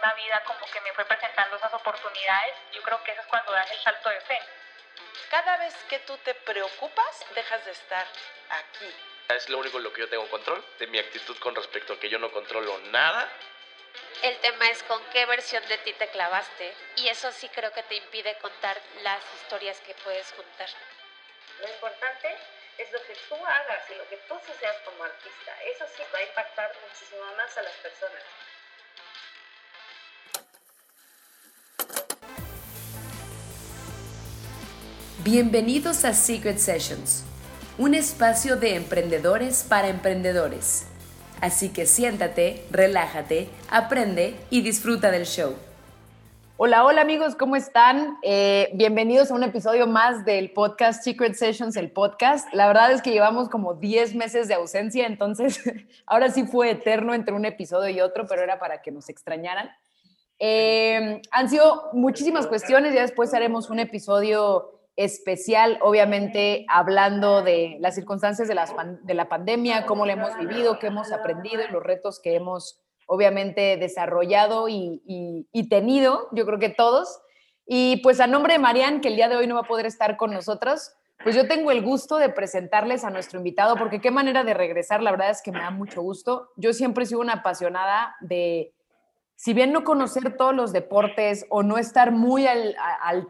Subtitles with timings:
[0.00, 3.52] misma vida como que me fue presentando esas oportunidades, yo creo que eso es cuando
[3.52, 4.40] das el salto de fe.
[5.30, 8.06] Cada vez que tú te preocupas, dejas de estar
[8.48, 8.94] aquí.
[9.28, 12.00] Es lo único en lo que yo tengo control, de mi actitud con respecto a
[12.00, 13.28] que yo no controlo nada.
[14.22, 17.82] El tema es con qué versión de ti te clavaste y eso sí creo que
[17.84, 20.68] te impide contar las historias que puedes juntar.
[21.60, 22.36] Lo importante
[22.78, 25.62] es lo que tú hagas y lo que tú seas como artista.
[25.64, 28.22] Eso sí va a impactar muchísimo más a las personas.
[35.32, 37.22] Bienvenidos a Secret Sessions,
[37.78, 40.88] un espacio de emprendedores para emprendedores.
[41.40, 45.54] Así que siéntate, relájate, aprende y disfruta del show.
[46.56, 48.16] Hola, hola amigos, ¿cómo están?
[48.24, 52.52] Eh, bienvenidos a un episodio más del podcast Secret Sessions, el podcast.
[52.52, 55.60] La verdad es que llevamos como 10 meses de ausencia, entonces
[56.06, 59.70] ahora sí fue eterno entre un episodio y otro, pero era para que nos extrañaran.
[60.40, 67.94] Eh, han sido muchísimas cuestiones, ya después haremos un episodio especial, obviamente hablando de las
[67.94, 68.66] circunstancias de la,
[69.02, 72.80] de la pandemia, cómo la hemos vivido, qué hemos aprendido y los retos que hemos
[73.06, 75.02] obviamente desarrollado y,
[75.52, 77.20] y, tenido, yo creo que todos.
[77.66, 79.86] Y pues a nombre de Marian, que el día de hoy no va a poder
[79.86, 80.92] estar con nosotros,
[81.24, 85.02] pues yo tengo el gusto de presentarles a nuestro invitado, porque qué manera de regresar,
[85.02, 86.50] la verdad es que me da mucho gusto.
[86.56, 88.72] Yo siempre he sido una apasionada de,
[89.40, 92.76] si bien no conocer todos los deportes o no estar muy al,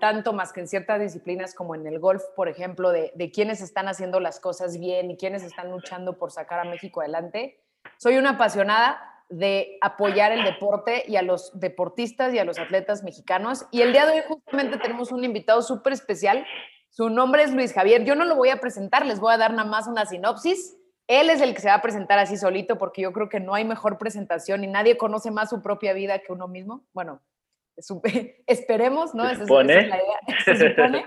[0.00, 3.61] tanto más que en ciertas disciplinas como en el golf, por ejemplo, de, de quiénes
[3.61, 7.62] están haciendo las cosas bien y quiénes están luchando por sacar a México adelante,
[7.97, 13.05] soy una apasionada de apoyar el deporte y a los deportistas y a los atletas
[13.05, 13.67] mexicanos.
[13.70, 16.45] Y el día de hoy justamente tenemos un invitado súper especial.
[16.89, 18.02] Su nombre es Luis Javier.
[18.02, 20.77] Yo no lo voy a presentar, les voy a dar nada más una sinopsis.
[21.11, 23.53] Él es el que se va a presentar así solito porque yo creo que no
[23.53, 26.84] hay mejor presentación y nadie conoce más su propia vida que uno mismo.
[26.92, 27.20] Bueno,
[28.47, 29.28] esperemos, ¿no?
[29.28, 29.72] Se supone.
[29.72, 30.45] Esa es la idea.
[30.45, 31.05] Se supone.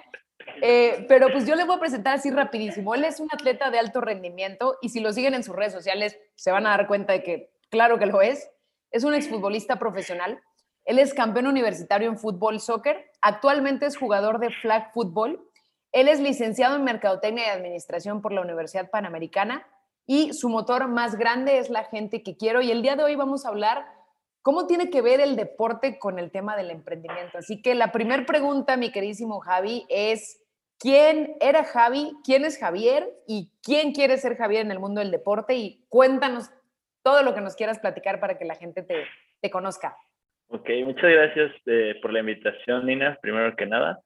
[0.61, 2.93] Eh, pero pues yo le voy a presentar así rapidísimo.
[2.95, 6.19] Él es un atleta de alto rendimiento y si lo siguen en sus redes sociales
[6.35, 8.51] se van a dar cuenta de que claro que lo es.
[8.91, 10.41] Es un exfutbolista profesional.
[10.83, 13.09] Él es campeón universitario en fútbol soccer.
[13.21, 15.47] Actualmente es jugador de flag football.
[15.93, 19.65] Él es licenciado en Mercadotecnia y Administración por la Universidad Panamericana
[20.05, 22.61] y su motor más grande es la gente que quiero.
[22.61, 23.85] Y el día de hoy vamos a hablar
[24.41, 27.37] cómo tiene que ver el deporte con el tema del emprendimiento.
[27.37, 30.43] Así que la primera pregunta, mi queridísimo Javi, es
[30.77, 32.11] ¿quién era Javi?
[32.25, 33.09] ¿Quién es Javier?
[33.27, 35.55] ¿Y quién quiere ser Javier en el mundo del deporte?
[35.55, 36.51] Y cuéntanos
[37.03, 39.05] todo lo que nos quieras platicar para que la gente te,
[39.41, 39.97] te conozca.
[40.47, 44.01] Ok, muchas gracias eh, por la invitación, Nina, primero que nada.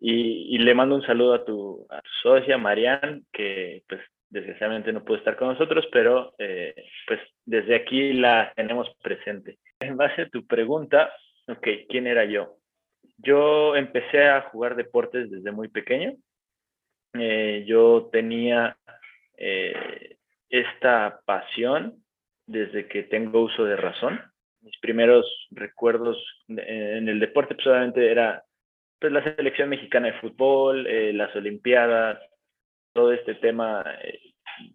[0.00, 4.00] Y, le mando un saludo a tu, a tu socia, Marianne, que pues
[4.30, 6.74] desgraciadamente no pudo estar con nosotros, pero eh,
[7.06, 9.58] pues desde aquí la tenemos presente.
[9.80, 11.12] En base a tu pregunta,
[11.46, 12.56] ok, ¿quién era yo?
[13.18, 16.14] Yo empecé a jugar deportes desde muy pequeño.
[17.14, 18.76] Eh, yo tenía
[19.36, 20.16] eh,
[20.50, 22.02] esta pasión
[22.46, 24.20] desde que tengo uso de razón.
[24.60, 28.42] Mis primeros recuerdos en el deporte pues obviamente era
[28.98, 30.84] pues, la selección mexicana de fútbol,
[31.16, 32.18] las olimpiadas,
[32.96, 34.18] todo este tema eh,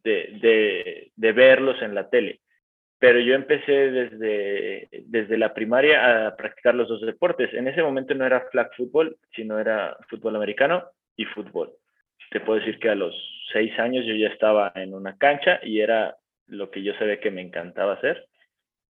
[0.03, 2.39] de, de, verlos en la tele.
[2.99, 7.51] Pero yo empecé desde, desde la primaria a practicar los dos deportes.
[7.53, 10.85] En ese momento no era flag fútbol, sino era fútbol americano
[11.17, 11.73] y fútbol.
[12.29, 13.13] Te puedo decir que a los
[13.51, 16.15] seis años yo ya estaba en una cancha y era
[16.47, 18.27] lo que yo sabía que me encantaba hacer.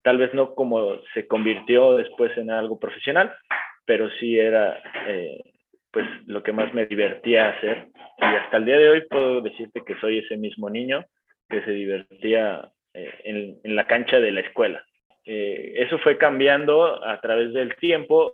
[0.03, 3.35] Tal vez no como se convirtió después en algo profesional,
[3.85, 5.54] pero sí era eh,
[5.95, 7.87] pues lo que más me divertía hacer.
[8.17, 11.05] Y hasta el día de hoy puedo decirte que soy ese mismo niño
[11.47, 14.83] que se divertía eh, en, la cancha de la escuela.
[15.23, 18.33] Eh, eso fue cambiando a través del tiempo,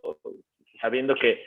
[0.82, 1.46] sabiendo que,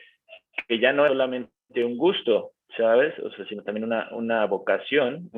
[0.69, 3.19] que ya no es solamente un gusto, ¿sabes?
[3.19, 5.31] O sea, sino también una, una vocación,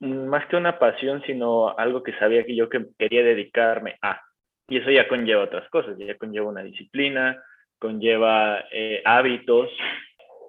[0.00, 4.20] más que una pasión, sino algo que sabía que yo que quería dedicarme a.
[4.68, 7.42] Y eso ya conlleva otras cosas, ya conlleva una disciplina,
[7.84, 9.68] conlleva eh, hábitos.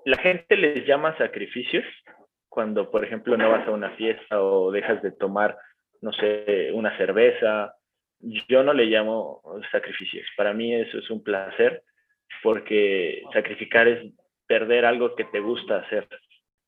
[0.05, 1.83] La gente les llama sacrificios
[2.47, 5.57] cuando, por ejemplo, no vas a una fiesta o dejas de tomar,
[6.01, 7.75] no sé, una cerveza.
[8.47, 10.25] Yo no le llamo sacrificios.
[10.37, 11.83] Para mí eso es un placer
[12.41, 14.13] porque sacrificar es
[14.47, 16.07] perder algo que te gusta hacer.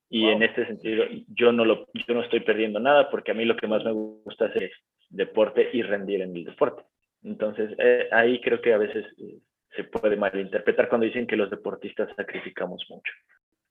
[0.10, 3.46] Y en este sentido, yo no, lo, yo no estoy perdiendo nada porque a mí
[3.46, 4.74] lo que más me gusta hacer es
[5.10, 6.84] deporte y rendir en el deporte.
[7.24, 9.40] Entonces, eh, ahí creo que a veces eh,
[9.77, 13.13] se puede malinterpretar cuando dicen que los deportistas sacrificamos mucho.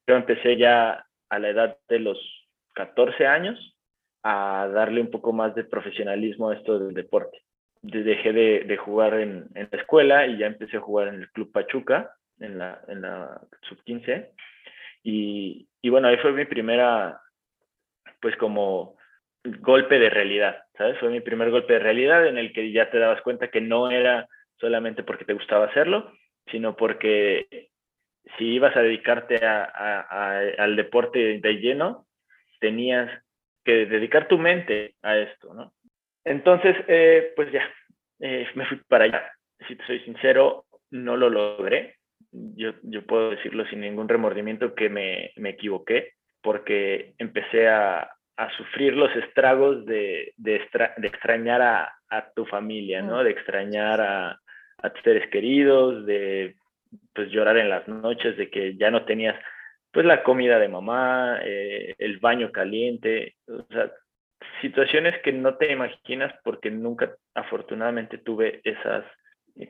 [0.06, 2.18] Yo empecé ya a la edad de los
[2.74, 3.76] 14 años
[4.22, 7.42] a darle un poco más de profesionalismo a esto del deporte.
[7.82, 12.14] dejé de, jugar en, la escuela y ya empecé a jugar en el Club Pachuca,
[12.38, 14.30] en la, en la sub-15.
[15.02, 17.20] Y, y bueno, ahí fue mi primera,
[18.20, 18.96] pues como
[19.44, 20.98] golpe de realidad, ¿sabes?
[20.98, 23.90] Fue mi primer golpe de realidad en el que ya te dabas cuenta que no
[23.90, 26.12] era solamente porque te gustaba hacerlo,
[26.50, 27.70] sino porque
[28.38, 32.06] si ibas a dedicarte al deporte de lleno,
[32.60, 33.10] tenías
[33.64, 35.72] que dedicar tu mente a esto, ¿no?
[36.24, 37.62] Entonces, eh, pues ya,
[38.20, 39.32] eh, me fui para allá.
[39.66, 41.96] Si te soy sincero, no lo logré.
[42.32, 46.12] Yo, yo puedo decirlo sin ningún remordimiento que me, me equivoqué,
[46.42, 53.02] porque empecé a, a sufrir los estragos de, de, de extrañar a, a, tu familia,
[53.02, 53.20] ¿no?
[53.20, 53.24] Mm.
[53.24, 54.40] De extrañar a,
[54.82, 56.56] a tus seres queridos, de
[57.14, 59.36] pues llorar en las noches, de que ya no tenías
[59.92, 63.90] pues la comida de mamá, eh, el baño caliente, o sea,
[64.60, 69.04] situaciones que no te imaginas porque nunca afortunadamente tuve esas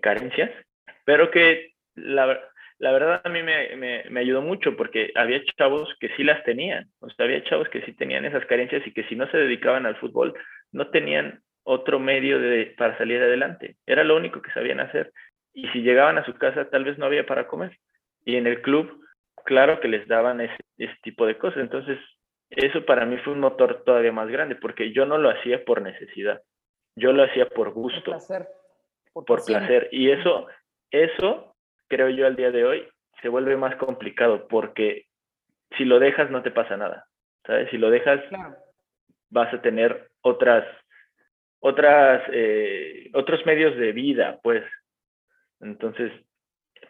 [0.00, 0.50] carencias,
[1.04, 2.40] pero que la,
[2.78, 6.42] la verdad a mí me, me, me, ayudó mucho porque había chavos que sí las
[6.44, 9.38] tenían, o sea, había chavos que sí tenían esas carencias y que si no se
[9.38, 10.34] dedicaban al fútbol
[10.72, 15.12] no tenían otro medio de, para salir adelante, era lo único que sabían hacer
[15.56, 17.78] y si llegaban a su casa tal vez no había para comer.
[18.26, 19.02] Y en el club,
[19.46, 20.62] claro que les daban ese,
[21.02, 21.60] tipo de cosas.
[21.60, 21.98] Entonces,
[22.50, 25.80] eso para mí fue un motor todavía más grande, porque yo no lo hacía por
[25.80, 26.42] necesidad,
[26.94, 28.04] yo lo hacía por gusto.
[28.04, 28.48] Por placer.
[29.14, 29.88] Por, placer.
[29.92, 30.46] Y eso,
[30.90, 31.56] eso,
[31.88, 32.88] creo yo al día de hoy,
[33.22, 35.06] se vuelve más complicado, porque
[35.78, 37.06] si lo dejas no te pasa nada,
[37.46, 37.70] ¿sabes?
[37.70, 38.20] Si lo dejas,
[39.30, 40.66] vas a tener otras,
[41.66, 44.62] otras, eh, otros medios de vida, pues,
[45.60, 46.12] entonces,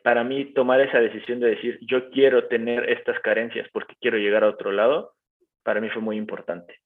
[0.02, 4.44] para mí tomar esa decisión de decir, yo quiero tener estas carencias porque quiero llegar
[4.44, 5.14] a otro lado,
[5.62, 6.80] para mí fue muy importante.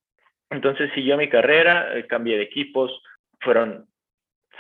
[0.51, 3.03] Entonces siguió mi carrera, eh, cambié de equipos,
[3.41, 3.87] fueron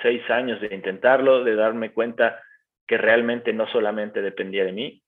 [0.02, 2.42] seis años de intentarlo, de darme cuenta
[2.86, 5.02] que realmente no solamente dependía de mí,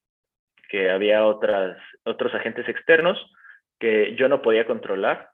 [0.68, 3.18] que había otras, otros agentes externos
[3.80, 5.31] que yo no podía controlar.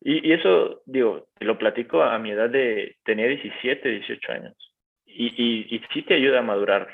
[0.00, 4.66] Y, y eso, digo, lo platico a mi edad de, tenía 17, 18 años
[5.16, 6.88] y, y, sí te ayuda a madurar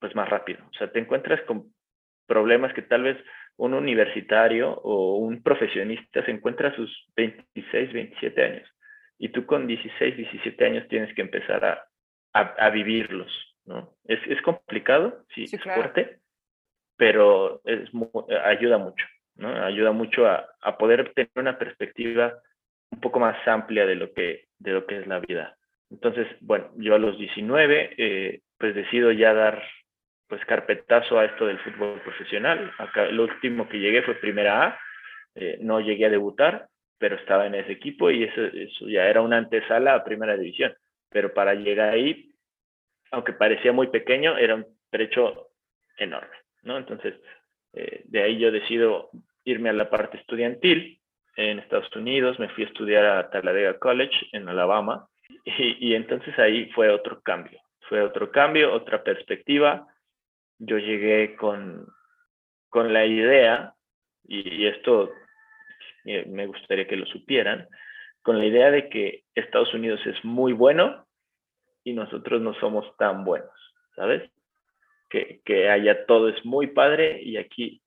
[0.00, 0.64] pues más rápido.
[0.68, 1.72] O sea, te encuentras con
[2.26, 3.16] problemas que tal vez
[3.56, 8.68] un universitario o un profesionista se encuentra a sus 26, 27 años.
[9.18, 11.88] Y tú con 16, 17 años tienes que empezar a,
[12.32, 13.32] a, vivirlos,
[13.64, 13.96] ¿no?
[14.04, 16.20] Es, es complicado, sí, es fuerte,
[16.96, 17.90] pero es,
[18.44, 19.04] ayuda mucho,
[19.38, 19.48] ¿no?
[19.64, 22.34] Ayuda mucho a, a poder tener una perspectiva
[22.90, 25.56] un poco más amplia de lo que, de lo que es la vida.
[25.90, 29.62] Entonces, bueno, yo a los 19, eh, pues decido ya dar
[30.26, 32.70] pues carpetazo a esto del fútbol profesional.
[32.78, 34.80] Acá lo último que llegué fue primera A,
[35.34, 36.68] eh, no llegué a debutar,
[36.98, 40.74] pero estaba en ese equipo y eso, eso ya era una antesala a primera división.
[41.08, 42.34] Pero para llegar ahí,
[43.10, 45.48] aunque parecía muy pequeño, era un trecho
[45.96, 46.76] enorme, ¿no?
[46.76, 47.14] Entonces,
[47.72, 49.10] eh, de ahí yo decido
[49.48, 51.00] irme a la parte estudiantil
[51.36, 55.08] en Estados Unidos, me fui a estudiar a Talladega College en Alabama,
[55.44, 59.86] y, entonces ahí fue otro cambio, fue otro cambio, otra perspectiva.
[60.58, 61.86] Yo llegué con,
[62.68, 63.74] con la idea,
[64.26, 65.10] y, esto
[66.04, 67.68] eh, me gustaría que lo supieran,
[68.22, 71.06] con la idea de que Estados Unidos es muy bueno
[71.84, 73.50] y nosotros no somos tan buenos,
[73.96, 74.30] ¿sabes?
[75.08, 77.80] Que, que allá todo es muy padre y aquí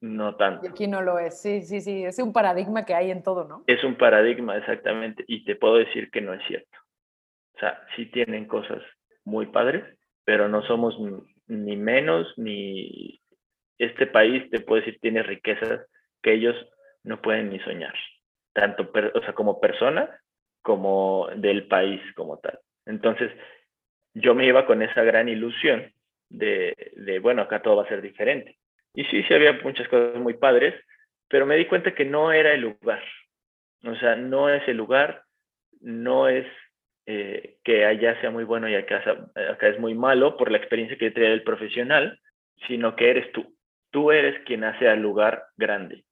[0.00, 0.64] no tanto.
[0.64, 3.44] Y aquí no lo es, sí, sí, sí, es un paradigma que hay en todo,
[3.44, 3.64] ¿no?
[3.66, 6.78] Es un paradigma, exactamente, y te puedo decir que no es cierto.
[7.56, 8.80] O sea, sí tienen cosas
[9.24, 9.84] muy padres,
[10.24, 10.96] pero no somos
[11.46, 13.20] ni menos, ni
[13.78, 15.86] este país, te puedo decir, tiene riquezas
[16.22, 16.56] que ellos
[17.02, 17.94] no pueden ni soñar,
[18.52, 20.10] tanto o sea, como personas
[20.62, 22.58] como del país como tal.
[22.86, 23.32] Entonces,
[24.14, 25.92] yo me iba con esa gran ilusión
[26.28, 28.58] de, de, bueno, acá todo va a ser diferente.
[28.94, 30.74] Y sí, sí había muchas cosas muy padres,
[31.28, 33.02] pero me di cuenta que no era el lugar.
[33.84, 35.22] O sea, no es el lugar,
[35.80, 36.46] no es
[37.06, 39.02] eh, que allá sea muy bueno y acá,
[39.62, 42.18] es muy malo por la experiencia que trae el profesional,
[42.66, 43.54] sino que eres tú.
[43.90, 46.04] Tú eres quien hace al lugar grande.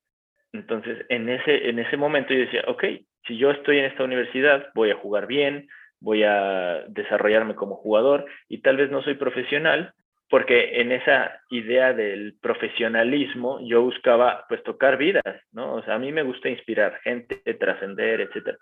[0.52, 2.84] Entonces, en ese, en ese momento yo decía, ok,
[3.26, 5.68] si yo estoy en esta universidad, voy a jugar bien,
[6.00, 9.92] voy a desarrollarme como jugador y tal vez no soy profesional,
[10.28, 15.74] porque en esa idea del profesionalismo yo buscaba pues tocar vidas, ¿no?
[15.74, 18.56] O sea, a mí me gusta inspirar gente, trascender, etc.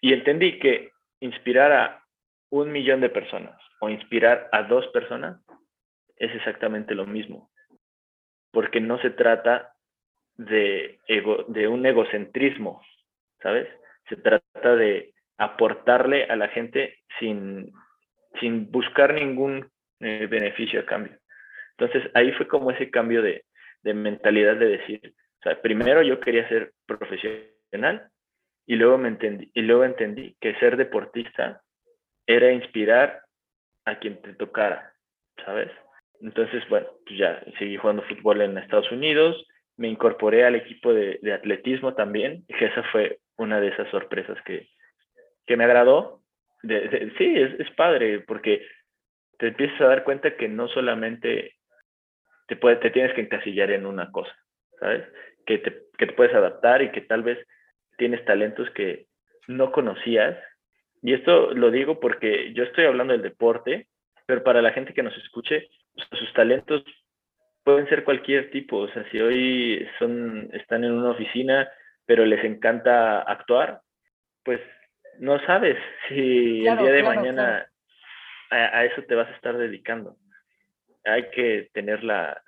[0.00, 0.90] Y entendí que
[1.20, 2.04] inspirar a
[2.50, 5.40] un millón de personas o inspirar a dos personas
[6.16, 7.50] es exactamente lo mismo.
[8.52, 9.72] Porque no se trata
[10.36, 12.82] de, ego, de un egocentrismo,
[13.42, 13.68] ¿sabes?
[14.08, 17.72] Se trata de aportarle a la gente sin,
[18.40, 19.68] sin buscar ningún
[20.02, 21.18] eh, beneficio a cambio.
[21.78, 23.44] Entonces ahí fue como ese cambio de,
[23.82, 28.08] de mentalidad de decir, o sea, primero yo quería ser profesional
[28.66, 31.62] y luego me entendí, y luego entendí que ser deportista
[32.26, 33.22] era inspirar
[33.84, 34.92] a quien te tocara,
[35.44, 35.70] ¿sabes?
[36.20, 39.44] Entonces, bueno, pues ya seguí jugando fútbol en Estados Unidos,
[39.76, 44.38] me incorporé al equipo de, de atletismo también, y esa fue una de esas sorpresas
[44.44, 44.68] que,
[45.46, 46.20] que me agradó.
[46.62, 48.64] De, sí, es, es padre, porque
[49.42, 51.56] te empiezas a dar cuenta que no solamente
[52.46, 54.32] te, puede, te tienes que encasillar en una cosa,
[54.78, 55.04] ¿sabes?
[55.44, 57.44] Que te, que te puedes adaptar y que tal vez
[57.98, 59.06] tienes talentos que
[59.48, 60.38] no conocías.
[61.02, 63.88] Y esto lo digo porque yo estoy hablando del deporte,
[64.26, 65.68] pero para la gente que nos escuche,
[66.12, 66.84] sus talentos
[67.64, 68.76] pueden ser cualquier tipo.
[68.76, 71.68] O sea, si hoy son, están en una oficina,
[72.06, 73.80] pero les encanta actuar,
[74.44, 74.60] pues
[75.18, 77.66] no sabes si el día de mañana
[78.52, 80.16] a, a, eso te vas a estar dedicando.
[81.04, 82.42] Hay que tener la,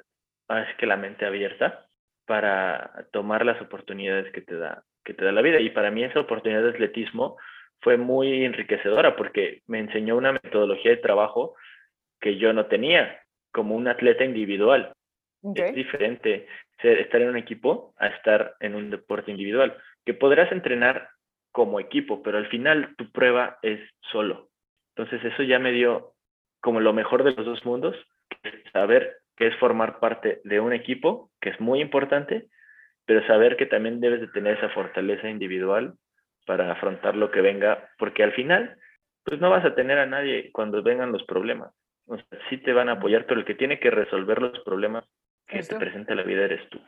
[0.49, 1.87] es que la mente abierta
[2.27, 6.03] para tomar las oportunidades que te da que te da la vida y para mí
[6.03, 7.37] esa oportunidad de atletismo
[7.81, 11.55] fue muy enriquecedora porque me enseñó una metodología de trabajo
[12.21, 13.21] que yo no tenía
[13.53, 14.93] como un atleta individual.
[15.43, 15.67] Okay.
[15.67, 16.47] Es diferente
[16.81, 21.11] ser, estar en un equipo a estar en un deporte individual, que podrás entrenar
[21.53, 23.79] como equipo, pero al final tu prueba es
[24.11, 24.49] solo.
[24.97, 26.15] Entonces eso ya me dio
[26.61, 27.97] como lo mejor de los dos mundos,
[28.73, 32.47] saber que es formar parte de un equipo, que es muy importante,
[33.05, 35.95] pero saber que también debes de tener esa fortaleza individual
[36.47, 38.77] para afrontar lo que venga, porque al final,
[39.25, 41.73] pues no vas a tener a nadie cuando vengan los problemas.
[42.07, 45.05] O sea, sí te van a apoyar, pero el que tiene que resolver los problemas
[45.47, 46.81] que te presenta la vida eres tú.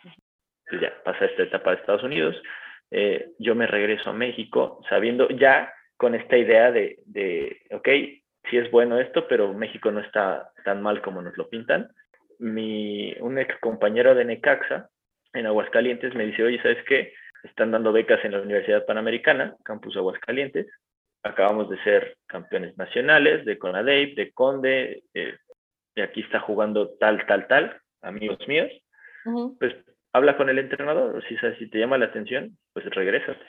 [0.69, 2.41] Pues ya, pasa esta etapa de Estados Unidos,
[2.91, 7.89] eh, yo me regreso a México sabiendo ya con esta idea de, de, ok,
[8.51, 11.91] sí es bueno esto, pero México no está tan mal como nos lo pintan.
[12.39, 14.91] Mi, un ex compañero de Necaxa
[15.33, 17.13] en Aguascalientes me dice, oye, ¿sabes qué?
[17.43, 20.67] Están dando becas en la Universidad Panamericana, Campus Aguascalientes.
[21.23, 25.37] Acabamos de ser campeones nacionales de CONADEIP, de CONDE, eh,
[25.95, 28.71] y aquí está jugando tal, tal, tal, amigos míos.
[29.25, 29.59] Uh -huh.
[29.59, 29.75] Pues
[30.13, 33.45] habla con el entrenador, si, si te llama la atención, pues regrésate.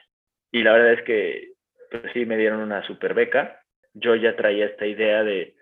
[0.52, 1.57] Y la verdad es que
[1.90, 3.62] pues sí me dieron una super beca.
[3.94, 5.56] Yo ya traía esta idea de,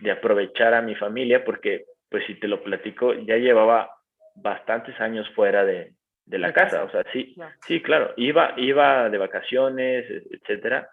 [0.00, 3.90] de aprovechar a mi familia porque, pues si te lo platico, ya llevaba
[4.34, 5.94] bastantes años fuera de,
[6.26, 6.84] de la casa.
[6.84, 7.48] O sea, sí, no.
[7.66, 10.88] sí, claro, iba, iba de vacaciones, etcétera,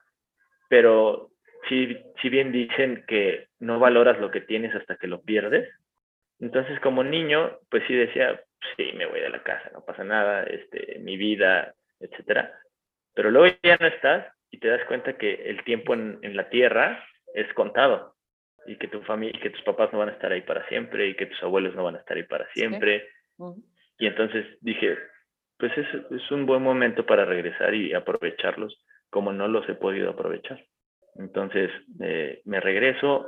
[0.67, 1.31] pero
[1.67, 5.69] si, si bien dicen que no valoras lo que tienes hasta que lo pierdes,
[6.39, 8.41] entonces como niño, pues sí decía,
[8.77, 12.53] sí, me voy de la casa, no pasa nada, este, mi vida, etcétera.
[13.13, 16.49] Pero luego ya no estás y te das cuenta que el tiempo en, en la
[16.49, 17.03] tierra
[17.33, 18.15] es contado
[18.65, 21.07] y que tu familia y que tus papás no van a estar ahí para siempre
[21.07, 23.01] y que tus abuelos no van a estar ahí para siempre.
[23.01, 23.05] Sí.
[23.37, 23.63] Uh -huh.
[23.99, 24.97] Y entonces dije,
[25.57, 28.77] pues es, es un buen momento para regresar y aprovecharlos
[29.09, 30.63] como no los he podido aprovechar.
[31.15, 31.69] Entonces
[32.01, 33.27] eh, me regreso,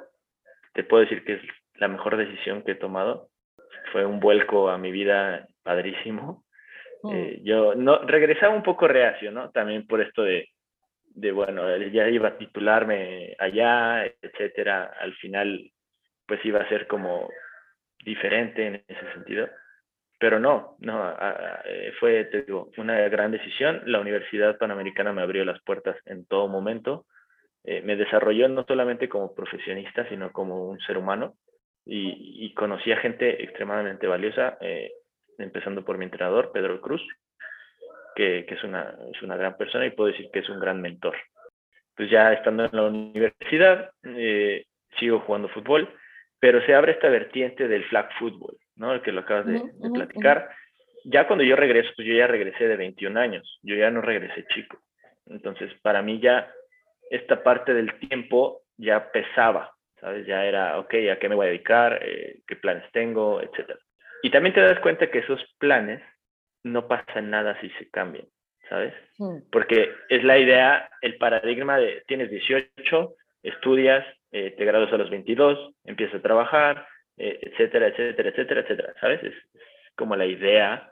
[0.73, 1.41] te puedo decir que es
[1.75, 3.29] la mejor decisión que he tomado.
[3.91, 6.45] Fue un vuelco a mi vida padrísimo.
[7.11, 9.49] Eh, yo no regresaba un poco reacio, ¿no?
[9.49, 10.47] También por esto de,
[11.15, 14.93] de, bueno, ya iba a titularme allá, etcétera.
[14.99, 15.71] Al final,
[16.25, 17.29] pues iba a ser como
[18.03, 19.49] diferente en ese sentido.
[20.19, 21.15] Pero no, no,
[21.65, 23.81] eh, fue, te digo, una gran decisión.
[23.85, 27.05] La Universidad Panamericana me abrió las puertas en todo momento.
[27.63, 31.35] Eh, me desarrolló no solamente como profesionista, sino como un ser humano.
[31.85, 34.91] Y, y conocí a gente extremadamente valiosa, eh,
[35.39, 37.01] empezando por mi entrenador, Pedro Cruz,
[38.15, 40.81] que, que es, una, es una gran persona y puedo decir que es un gran
[40.81, 41.15] mentor.
[41.95, 44.65] Pues ya estando en la universidad, eh,
[44.97, 45.89] sigo jugando fútbol,
[46.39, 48.93] pero se abre esta vertiente del flag football, ¿no?
[48.93, 50.49] El que lo acabas de, de platicar.
[51.03, 54.45] Ya cuando yo regreso, pues yo ya regresé de 21 años, yo ya no regresé
[54.53, 54.79] chico.
[55.27, 56.51] Entonces, para mí ya
[57.09, 60.25] esta parte del tiempo ya pesaba, ¿sabes?
[60.25, 61.99] Ya era, ok, ¿a qué me voy a dedicar?
[62.01, 63.41] Eh, ¿Qué planes tengo?
[63.41, 63.79] Etcétera.
[64.23, 66.01] Y también te das cuenta que esos planes
[66.63, 68.25] no pasa nada si se cambian,
[68.69, 68.93] ¿sabes?
[69.17, 69.49] Mm.
[69.51, 75.09] Porque es la idea, el paradigma de tienes 18, estudias, eh, te gradúas a los
[75.09, 76.87] 22, empiezas a trabajar,
[77.17, 79.23] eh, etcétera, etcétera, etcétera, etcétera, ¿sabes?
[79.23, 79.61] Es, es,
[79.95, 80.91] como la idea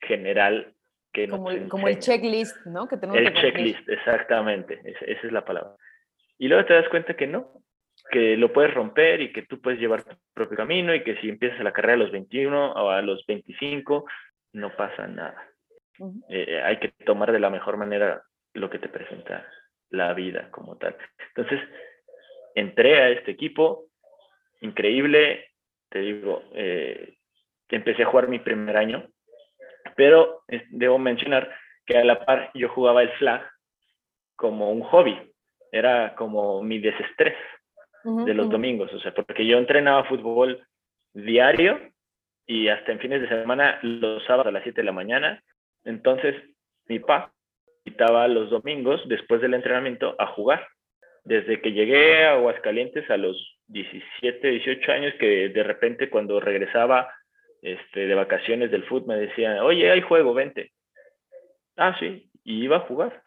[0.00, 0.72] general
[1.12, 2.86] que como, el, como el checklist, ¿no?
[2.86, 5.72] Que tenemos el que checklist, exactamente, esa, esa es la palabra.
[6.38, 7.62] Y luego te das cuenta que no,
[8.10, 11.28] que lo puedes romper y que tú puedes llevar tu propio camino y que si
[11.28, 14.04] empiezas la carrera a los 21 o a los 25,
[14.56, 15.36] no pasa nada.
[15.98, 16.24] Uh -huh.
[16.28, 18.22] eh, hay que tomar de la mejor manera
[18.54, 19.46] lo que te presenta
[19.90, 20.96] la vida como tal.
[21.34, 21.60] Entonces,
[22.54, 23.86] entré a este equipo,
[24.60, 25.50] increíble,
[25.90, 27.16] te digo, eh,
[27.68, 29.06] empecé a jugar mi primer año,
[29.94, 33.42] pero debo mencionar que a la par yo jugaba el flag
[34.36, 35.16] como un hobby,
[35.70, 37.36] era como mi desestrés
[38.04, 40.64] de los domingos, o sea, porque yo entrenaba fútbol
[41.12, 41.80] diario
[42.46, 45.42] y hasta en fines de semana los sábados a las 7 de la mañana,
[45.84, 46.34] entonces
[46.86, 47.32] mi papá
[47.84, 50.66] invitaba los domingos después del entrenamiento a jugar.
[51.24, 57.12] Desde que llegué a Aguascalientes a los 17, 18 años, que de repente cuando regresaba
[57.62, 60.72] este, de vacaciones del fútbol me decían, oye, hay juego, vente.
[61.76, 63.22] Ah, sí, y iba a jugar.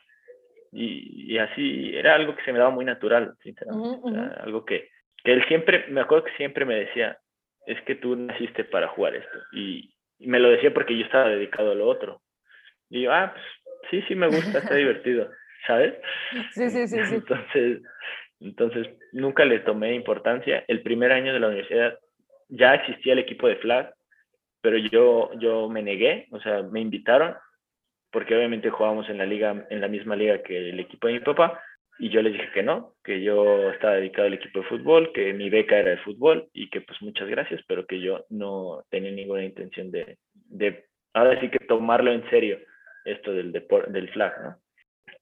[0.72, 4.20] Y, así era algo que se me daba muy natural, sinceramente.
[4.42, 4.90] algo que,
[5.24, 7.18] que él siempre, me acuerdo que siempre me decía,
[7.66, 9.40] es que tú naciste para jugar esto.
[9.54, 12.22] Y, me lo decía porque yo estaba dedicado a lo otro.
[12.90, 13.46] Y yo, ah, pues
[13.90, 15.30] sí, sí me gusta, está divertido,
[15.66, 15.96] ¿sabes?
[16.52, 17.16] Sí, sí, sí, sí.
[17.16, 17.82] Entonces,
[18.42, 20.64] entonces, nunca le tomé importancia.
[20.68, 21.98] El primer año de la universidad
[22.50, 23.94] ya existía el equipo de flag,
[24.62, 27.36] pero yo, yo me negué, o sea, me invitaron,
[28.12, 31.20] porque obviamente jugábamos en la liga, en la misma liga que el equipo de mi
[31.20, 31.62] papá,
[32.00, 35.34] y yo les dije que no, que yo estaba dedicado al equipo de fútbol, que
[35.34, 39.12] mi beca era de fútbol y que pues muchas gracias, pero que yo no tenía
[39.12, 42.58] ninguna intención de, de ahora sí que tomarlo en serio
[43.04, 44.56] esto del, del flag, ¿no?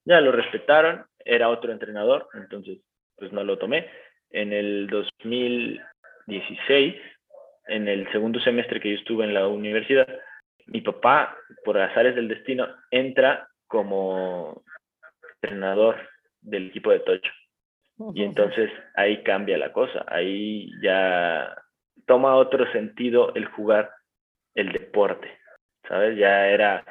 [0.06, 2.78] Ya lo respetaron, era otro entrenador, entonces
[3.18, 3.90] pues no lo tomé.
[4.30, 6.96] En el 2016,
[7.68, 10.08] en el segundo semestre que yo estuve en la universidad,
[10.68, 14.62] mi papá, por azares del destino, entra como
[15.42, 15.98] entrenador
[16.48, 17.32] del equipo de Tocho.
[18.14, 21.56] Y entonces ahí cambia la cosa, ahí ya
[22.06, 23.90] toma otro sentido el jugar
[24.54, 25.28] el deporte,
[25.88, 26.16] ¿sabes?
[26.16, 26.84] Ya era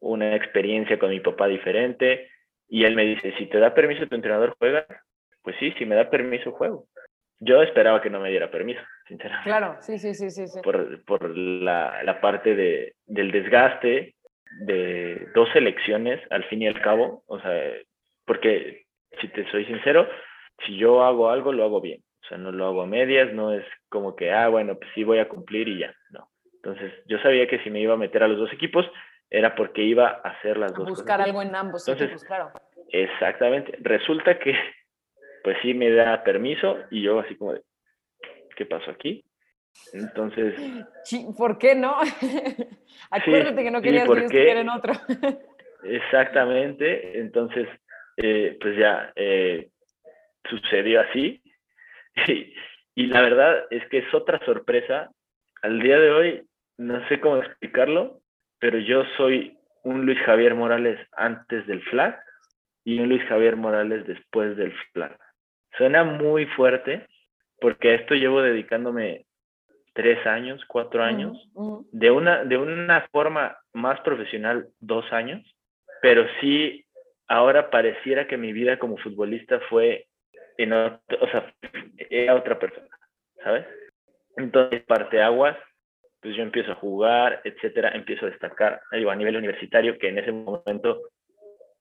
[0.00, 2.30] una experiencia con mi papá diferente
[2.68, 4.86] y él me dice, si te da permiso tu entrenador, juega.
[5.42, 6.86] Pues sí, si me da permiso, juego.
[7.38, 9.48] Yo esperaba que no me diera permiso, sinceramente.
[9.48, 10.60] Claro, sí, sí, sí, sí.
[10.62, 14.14] Por, por la, la, parte de, del desgaste
[14.60, 17.74] de dos elecciones, al fin y al cabo, o sea,
[18.24, 18.85] porque
[19.20, 20.08] si te soy sincero,
[20.64, 22.02] si yo hago algo, lo hago bien.
[22.24, 25.04] O sea, no lo hago a medias, no es como que, ah, bueno, pues sí
[25.04, 25.94] voy a cumplir y ya.
[26.10, 26.28] No.
[26.54, 28.84] Entonces, yo sabía que si me iba a meter a los dos equipos,
[29.30, 32.50] era porque iba a hacer las dos buscar algo en ambos equipos, claro.
[32.90, 33.76] Exactamente.
[33.80, 34.54] Resulta que,
[35.44, 37.62] pues sí me da permiso y yo así como de,
[38.56, 39.24] ¿qué pasó aquí?
[39.92, 40.54] Entonces...
[41.38, 41.96] ¿Por qué no?
[43.10, 44.92] Acuérdate que no querías que en otro.
[45.84, 47.20] Exactamente.
[47.20, 47.68] Entonces,
[48.16, 49.70] eh, pues ya eh,
[50.48, 51.42] sucedió así.
[52.98, 55.10] Y, la verdad es que es otra sorpresa.
[55.60, 56.42] Al día de hoy,
[56.78, 58.22] no sé cómo explicarlo,
[58.58, 62.18] pero yo soy un Luis Javier Morales antes del flag
[62.84, 65.14] y un Luis Javier Morales después del flag.
[65.76, 67.06] Suena muy fuerte
[67.60, 69.26] porque a esto llevo dedicándome
[69.92, 71.36] tres años, cuatro años,
[71.92, 75.42] de, una, de una forma más profesional, dos años,
[76.00, 76.85] pero sí
[77.28, 80.06] ahora pareciera que mi vida como futbolista fue
[80.58, 81.54] en o sea,
[82.10, 82.88] era otra persona,
[83.42, 83.66] ¿sabes?
[84.36, 85.56] Entonces, parte aguas,
[86.20, 90.18] pues yo empiezo a jugar, etcétera, empiezo a destacar, digo, a nivel universitario, que en
[90.18, 91.10] ese momento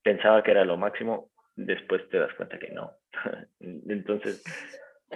[0.03, 2.91] pensaba que era lo máximo, después te das cuenta que no.
[3.59, 4.43] Entonces,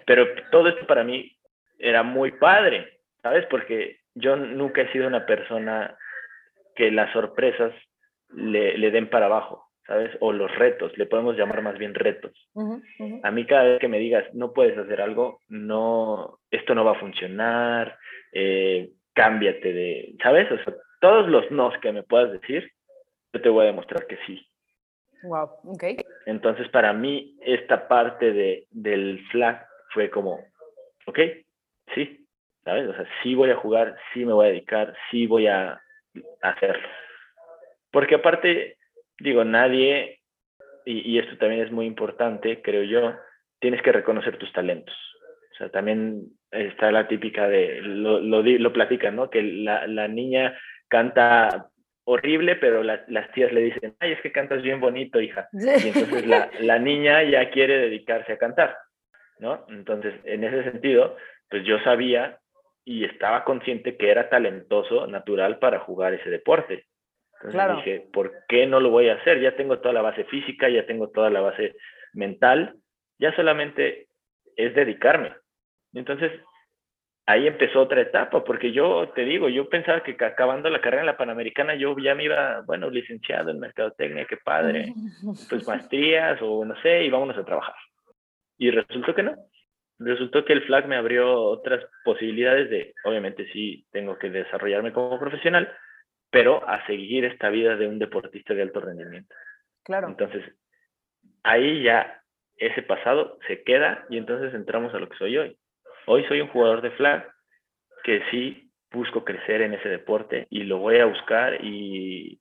[0.05, 1.37] pero todo esto para mí
[1.77, 3.45] era muy padre, ¿sabes?
[3.47, 5.97] Porque yo nunca he sido una persona
[6.75, 7.73] que las sorpresas
[8.29, 9.68] le den para abajo.
[9.89, 10.15] ¿Sabes?
[10.19, 12.31] O los retos, le podemos llamar más bien retos.
[13.23, 16.91] A mí cada vez que me digas, no puedes hacer algo, no, esto no va
[16.91, 17.97] a funcionar,
[18.31, 20.49] eh, cámbiate de, ¿sabes?
[20.51, 22.71] O sea, todos los nos que me puedas decir,
[23.33, 24.45] yo te voy a demostrar que sí.
[25.23, 25.83] Wow, ok.
[26.27, 30.39] Entonces, para mí, esta parte de, del flag fue como,
[31.07, 31.19] ok,
[31.95, 32.27] sí,
[32.63, 32.87] ¿sabes?
[32.89, 35.81] O sea, sí voy a jugar, sí me voy a dedicar, sí voy a
[36.43, 36.87] hacerlo.
[37.91, 38.77] Porque aparte,
[39.19, 40.21] digo, nadie,
[40.85, 43.15] y, esto también es muy importante, creo yo,
[43.59, 44.95] tienes que reconocer tus talentos.
[45.53, 49.29] O sea, también está la típica de, lo, lo, lo platican, ¿no?
[49.29, 51.69] Que la, la niña canta
[52.09, 55.47] horrible, pero las tías le dicen, ay, es que cantas bien bonito, hija.
[55.53, 58.75] Y entonces la, la, niña ya quiere dedicarse a cantar,
[59.37, 59.65] ¿no?
[59.69, 61.15] Entonces, en ese sentido,
[61.49, 62.39] pues yo sabía
[62.83, 66.87] y estaba consciente que era talentoso, natural para jugar ese deporte.
[67.41, 69.39] Entonces dije, ¿por qué no lo voy a hacer?
[69.39, 71.75] Ya tengo toda la base física, ya tengo toda la base
[72.13, 72.75] mental,
[73.17, 74.07] ya solamente
[74.55, 75.33] es dedicarme.
[75.93, 76.31] Entonces,
[77.25, 81.05] ahí empezó otra etapa, porque yo te digo, yo pensaba que acabando la carrera en
[81.05, 84.93] la Panamericana yo ya me iba, bueno, licenciado en Mercadotecnia, qué padre,
[85.49, 87.75] pues maestrías o no sé, y vámonos a trabajar.
[88.57, 89.35] Y resultó que no.
[89.99, 95.19] resultó que el flag me abrió otras posibilidades de, obviamente sí, tengo que desarrollarme como
[95.19, 95.71] profesional,
[96.31, 99.33] pero a seguir esta vida de un deportista de alto rendimiento.
[99.83, 100.07] Claro.
[100.07, 100.43] Entonces,
[101.43, 102.21] ahí ya
[102.57, 105.57] ese pasado se queda y entonces entramos a lo que soy hoy.
[106.05, 107.29] Hoy soy un jugador de flag
[108.03, 112.39] que sí busco crecer en ese deporte y lo voy a buscar y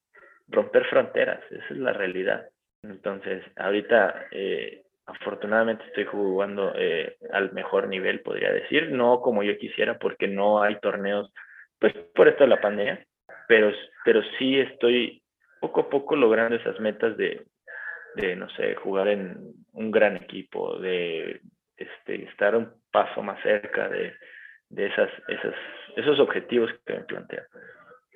[0.48, 2.48] romper fronteras, esa es la realidad.
[2.82, 9.58] Entonces, ahorita eh, afortunadamente estoy jugando eh, al mejor nivel, podría decir, no como yo
[9.58, 11.32] quisiera porque no hay torneos,
[11.78, 13.04] pues por esto de la pandemia,
[13.48, 13.72] pero,
[14.04, 15.22] pero sí estoy
[15.60, 17.44] poco a poco logrando esas metas de,
[18.14, 21.40] de no sé, jugar en un gran equipo, de
[21.76, 24.14] este, estar un paso más cerca de,
[24.68, 25.54] de esas, esas,
[25.96, 27.42] esos objetivos que me planteo.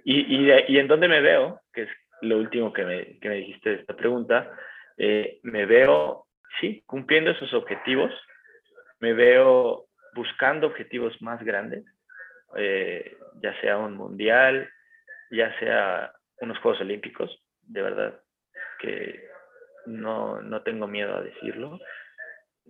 [0.05, 1.89] Y, y, y en dónde me veo, que es
[2.21, 4.51] lo último que me, que me dijiste de esta pregunta,
[4.99, 6.27] eh, me veo,
[6.61, 8.13] sí, cumpliendo esos objetivos,
[9.01, 11.85] me veo buscando objetivos más grandes,
[12.57, 14.69] eh, ya sea un mundial,
[15.33, 18.21] ya sea unos Juegos Olímpicos, de verdad
[18.79, 19.29] que
[19.87, 21.81] no, no tengo miedo a decirlo.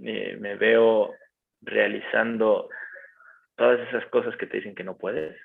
[0.03, 1.15] Eh, me veo
[1.61, 2.69] realizando
[3.57, 5.37] todas esas cosas que te dicen que no puedes.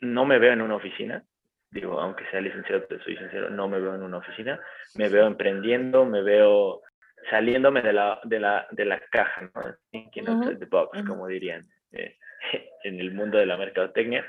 [0.00, 1.22] no me veo en una oficina,
[1.70, 4.60] digo, aunque sea licenciado, te soy sincero, no me veo en una oficina,
[4.96, 6.82] me veo emprendiendo, me veo
[7.30, 9.62] saliéndome de la, de la, de la caja, ¿no?
[9.90, 12.16] Thinking outside the box, como dirían eh,
[12.84, 14.24] en el mundo de la mercadotecnia,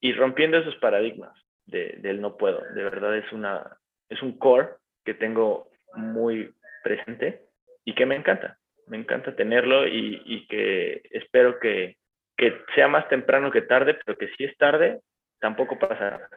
[0.00, 1.32] y rompiendo esos paradigmas
[1.66, 2.62] de, del no puedo.
[2.74, 3.78] De verdad es, una,
[4.08, 4.68] es un core
[5.04, 7.42] que tengo muy presente
[7.84, 8.58] y que me encanta.
[8.86, 11.96] Me encanta tenerlo y, y que espero que,
[12.36, 15.00] que sea más temprano que tarde, pero que si es tarde,
[15.40, 16.28] tampoco pasa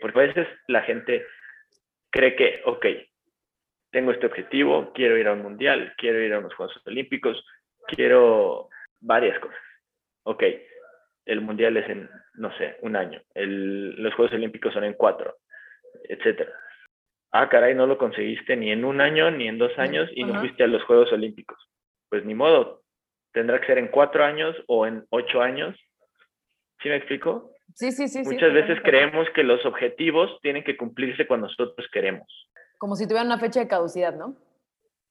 [0.00, 1.26] porque a veces la gente
[2.10, 2.86] cree que, ok,
[3.90, 7.44] tengo este objetivo, quiero ir a un mundial, quiero ir a unos Juegos Olímpicos,
[7.88, 8.68] quiero
[9.00, 9.58] varias cosas.
[10.24, 10.44] Ok,
[11.26, 15.36] el mundial es en, no sé, un año, los Juegos Olímpicos son en cuatro,
[16.04, 16.48] etc.
[17.30, 20.38] Ah, caray, no lo conseguiste ni en un año ni en dos años y no
[20.40, 21.58] fuiste a los Juegos Olímpicos.
[22.10, 22.82] Pues ni modo,
[23.32, 25.74] tendrá que ser en cuatro años o en ocho años.
[26.82, 27.52] ¿Sí me explico?
[27.74, 28.22] Sí, sí, sí.
[28.24, 32.50] Muchas veces creemos que los objetivos tienen que cumplirse cuando nosotros queremos.
[32.76, 34.36] Como si tuvieran una fecha de caducidad, ¿no?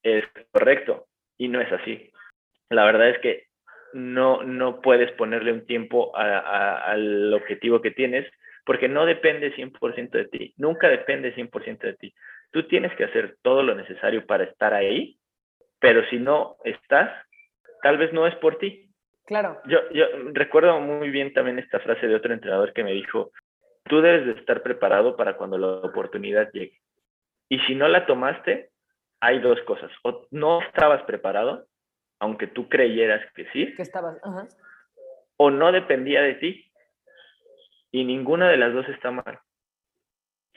[0.04, 1.06] Es correcto,
[1.38, 2.12] y no es así.
[2.70, 3.46] La verdad es que
[3.92, 8.30] no, no puedes ponerle un tiempo al objetivo que tienes
[8.64, 12.14] porque no depende 100% de ti, nunca depende 100% de ti.
[12.52, 15.16] Tú tienes que hacer todo lo necesario para estar ahí,
[15.80, 17.10] pero si no estás,
[17.82, 18.92] tal vez no es por ti,
[19.24, 19.60] Claro.
[19.66, 23.30] Yo, yo recuerdo muy bien también esta frase de otro entrenador que me dijo,
[23.84, 26.80] tú debes de estar preparado para cuando la oportunidad llegue.
[27.48, 28.70] Y si no la tomaste,
[29.20, 29.90] hay dos cosas.
[30.02, 31.66] O no estabas preparado,
[32.22, 33.74] aunque tú creyeras que sí.
[33.74, 34.16] Que estabas,
[35.36, 36.72] O no dependía de ti.
[37.90, 39.40] Y ninguna de las dos está mal.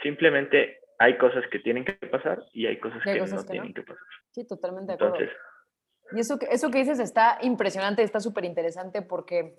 [0.03, 4.03] Simplemente hay cosas que tienen que pasar y hay cosas que no tienen que pasar.
[4.29, 5.15] Sí, totalmente de acuerdo.
[5.15, 5.37] Entonces,
[6.15, 9.55] y eso que, eso que dices está impresionante, está súper interesante porque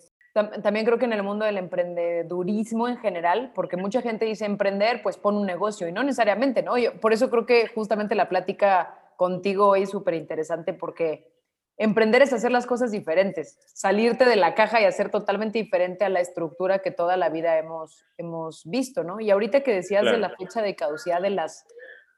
[0.62, 5.02] también creo que en el mundo del emprendedurismo en general, porque mucha gente dice emprender,
[5.02, 6.74] pues pon un negocio y no necesariamente, ¿no?
[7.00, 11.35] por eso creo que justamente la plática contigo hoy es súper interesante porque
[11.76, 16.08] emprender es hacer las cosas diferentes, salirte de la caja y hacer totalmente diferente a
[16.08, 19.20] la estructura que toda la vida hemos, hemos visto, ¿no?
[19.20, 21.66] Y ahorita que decías de la fecha de caducidad de las,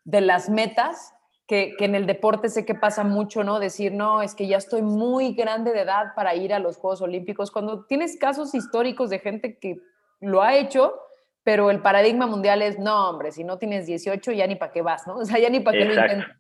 [0.05, 1.13] de las metas,
[1.49, 3.59] que, en el deporte sé que pasa mucho, ¿no?
[3.59, 7.01] Decir, no, es que ya estoy muy grande de edad para ir a los Juegos
[7.01, 9.81] Olímpicos, cuando tienes casos históricos de gente que
[10.21, 11.01] lo ha hecho,
[11.43, 14.83] pero el paradigma mundial es, no, hombre, si no tienes 18, ya ni para qué
[14.83, 15.17] vas, ¿no?
[15.19, 16.37] O sea, ya ni para qué lo intentas.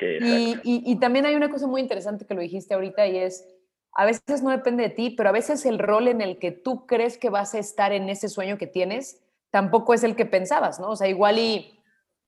[0.00, 3.46] Y, y, también hay una cosa muy interesante que lo dijiste ahorita y es,
[3.92, 6.86] a veces no depende de ti, pero a veces el rol en el que tú
[6.86, 10.80] crees que vas a estar en ese sueño que tienes, tampoco es el que pensabas,
[10.80, 10.90] ¿no?
[10.90, 11.80] O sea, igual y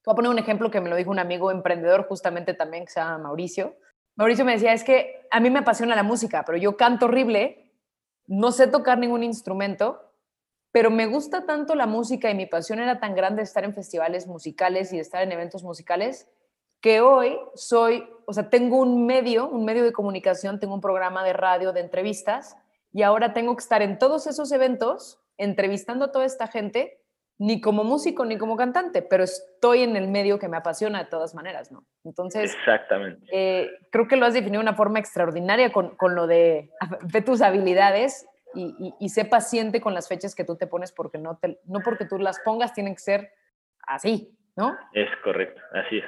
[0.05, 2.93] voy a poner un ejemplo que me lo dijo un amigo emprendedor justamente también, que
[2.93, 3.77] se llama Mauricio.
[4.17, 7.73] Mauricio me decía, es que a mí me apasiona la música, pero yo canto horrible,
[8.27, 10.13] no sé tocar ningún instrumento,
[10.73, 14.27] pero me gusta tanto la música y mi pasión era tan grande estar en festivales
[14.27, 16.29] musicales y estar en eventos musicales,
[16.83, 21.25] que hoy soy, o sea, tengo un medio, un medio de comunicación, tengo un programa
[21.25, 22.57] de radio, de entrevistas,
[22.93, 26.99] y ahora tengo que estar en todos esos eventos entrevistando a toda esta gente
[27.39, 31.11] ni como músico ni como cantante, pero estoy en el medio que me apasiona de
[31.11, 31.85] todas maneras, ¿no?
[32.05, 33.27] Entonces, Exactamente.
[33.33, 36.71] Eh, creo que lo has definido de una forma extraordinaria con, con lo de
[37.13, 41.17] ve tus habilidades y, y, sé paciente con las fechas que tú te pones porque
[41.17, 43.33] no, te, no porque tú las pongas tienen que ser
[43.87, 44.77] así, ¿no?
[44.93, 46.05] Es correcto, así es.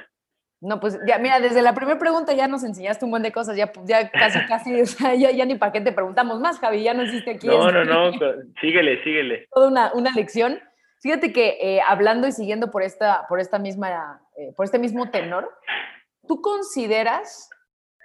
[0.61, 3.57] No, pues ya, mira, desde la primera pregunta ya nos enseñaste un buen de cosas,
[3.57, 6.83] ya, ya casi, casi, o sea, ya, ya ni para qué te preguntamos más, Javi,
[6.83, 7.47] ya no hiciste aquí.
[7.47, 8.19] No, este, no, no,
[8.61, 9.47] síguele, síguele.
[9.53, 10.59] Toda una, una lección.
[11.01, 15.11] Fíjate que eh, hablando y siguiendo por esta, por esta misma, eh, por este mismo
[15.11, 15.51] tenor,
[16.27, 17.51] ¿tú consideras,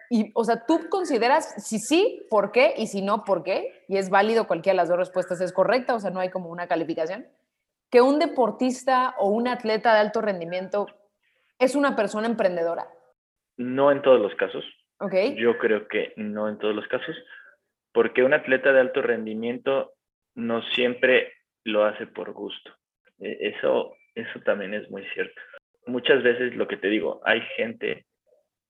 [0.10, 3.96] y, o sea, tú consideras si sí, por qué, y si no, por qué, y
[3.96, 6.68] es válido cualquiera de las dos respuestas es correcta, o sea, no hay como una
[6.68, 7.26] calificación,
[7.90, 10.88] que un deportista o un atleta de alto rendimiento
[11.60, 12.88] es una persona emprendedora?
[13.58, 14.66] No en todos los casos.
[15.00, 15.14] Ok.
[15.36, 17.16] Yo creo que no en todos los casos,
[17.92, 19.94] porque un atleta de alto rendimiento
[20.36, 22.72] no siempre lo hace por gusto.
[23.20, 25.40] E, eso, eso también es muy cierto.
[25.86, 28.06] Muchas veces lo que te digo, hay gente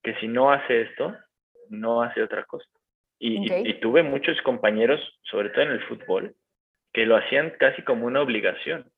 [0.03, 1.15] que si no hace esto,
[1.69, 2.67] no hace otra cosa.
[3.19, 3.67] Y, Ok.
[3.67, 6.35] y tuve muchos compañeros, sobre todo en el fútbol,
[6.93, 8.89] que lo hacían casi como una obligación,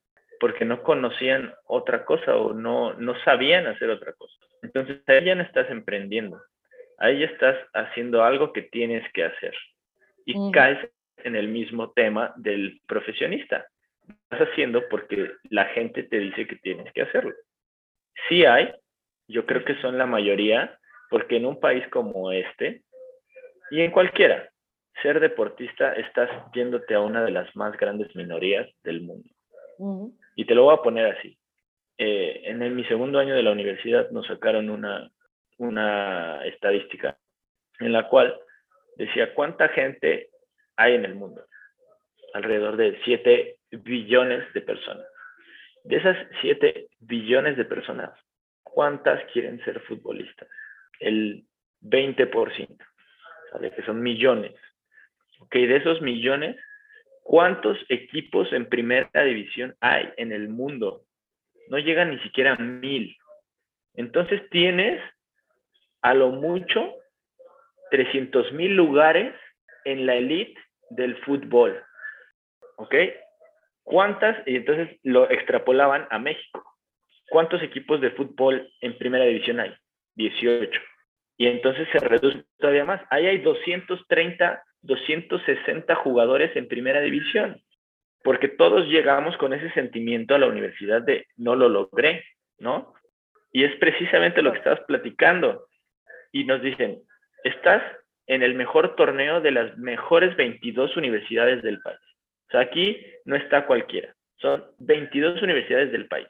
[0.41, 4.33] porque no conocían otra cosa o no, no sabían hacer otra cosa.
[4.63, 6.41] Entonces ahí ya no estás emprendiendo,
[6.97, 9.53] ahí ya estás haciendo algo que tienes que hacer.
[10.25, 10.51] Y Ujú.
[10.51, 10.79] caes
[11.17, 13.67] en el mismo tema del profesionista.
[14.07, 17.35] Estás haciendo porque la gente te dice que tienes que hacerlo.
[18.27, 18.73] Sí hay,
[19.27, 20.75] yo creo que son la mayoría,
[21.11, 22.81] porque en un país como este,
[23.69, 24.49] y en cualquiera,
[25.03, 29.29] ser deportista estás yéndote a una de las más grandes minorías del mundo.
[29.77, 30.17] Ujú.
[30.41, 31.37] Y te lo voy a poner así.
[31.99, 35.11] Eh, en mi segundo año de la universidad nos sacaron una,
[35.59, 37.15] una estadística
[37.79, 38.35] en la cual
[38.95, 40.31] decía cuánta gente
[40.77, 41.45] hay en el mundo.
[42.33, 45.05] Alrededor de 7 billones de personas.
[45.83, 48.09] De esas 7 billones de personas,
[48.63, 50.47] ¿cuántas quieren ser futbolistas?
[50.99, 51.45] El
[51.83, 52.77] 20%,
[53.51, 53.71] ¿sale?
[53.73, 54.55] Que son millones.
[55.39, 56.57] Ok, de esos millones,
[57.23, 61.03] ¿cuántos equipos en primera división hay en el mundo?
[61.69, 63.17] No llegan ni siquiera a mil.
[63.93, 65.01] Entonces tienes
[66.01, 66.95] a lo mucho
[67.91, 69.33] 300 mil lugares
[69.85, 71.81] en la elite del fútbol.
[72.77, 72.95] ¿Ok?
[73.83, 74.37] ¿Cuántas?
[74.47, 76.63] Y entonces lo extrapolaban a México.
[77.29, 79.73] ¿Cuántos equipos de fútbol en primera división hay?
[80.15, 80.79] 18.
[81.37, 83.01] Y entonces se reduce todavía más.
[83.09, 87.61] Ahí hay 230, 260 jugadores en primera división.
[88.23, 92.23] Porque todos llegamos con ese sentimiento a la universidad de no lo logré,
[92.59, 92.93] ¿no?
[93.51, 95.67] Y es precisamente lo que estabas platicando.
[96.31, 97.01] Y nos dicen,
[97.43, 97.81] estás
[98.27, 101.99] en el mejor torneo de las mejores 22 universidades del país.
[102.47, 104.13] O sea, aquí no está cualquiera.
[104.37, 106.27] Son 22 universidades del país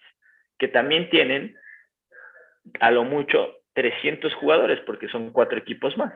[0.61, 1.55] que también tienen
[2.79, 6.13] a lo mucho 300 jugadores porque son cuatro equipos más.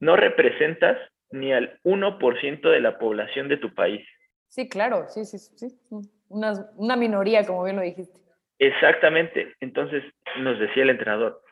[0.00, 0.98] No representas
[1.30, 4.06] ni al 1% de la población de tu país.
[4.48, 5.78] Sí, claro, sí, sí, sí.
[6.28, 8.20] Una, una minoría, como bien lo dijiste.
[8.58, 9.54] Exactamente.
[9.60, 10.02] Entonces
[10.40, 11.42] nos decía el entrenador,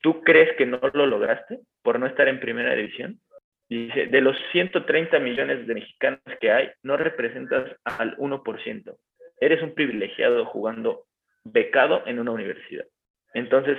[0.00, 3.20] ¿tú crees que no lo lograste por no estar en primera división?
[3.68, 8.96] Dice, de los 130 millones de mexicanos que hay, no representas al 1%.
[9.40, 11.06] Eres un privilegiado jugando
[11.44, 12.84] becado en una universidad.
[13.32, 13.78] Entonces,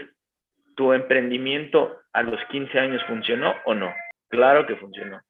[0.75, 3.93] ¿tu emprendimiento a los 15 años funcionó o no?
[4.27, 5.21] Claro que funcionó.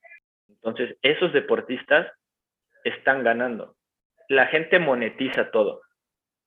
[0.49, 2.11] Entonces, esos deportistas
[2.83, 3.75] están ganando.
[4.29, 5.81] La gente monetiza todo.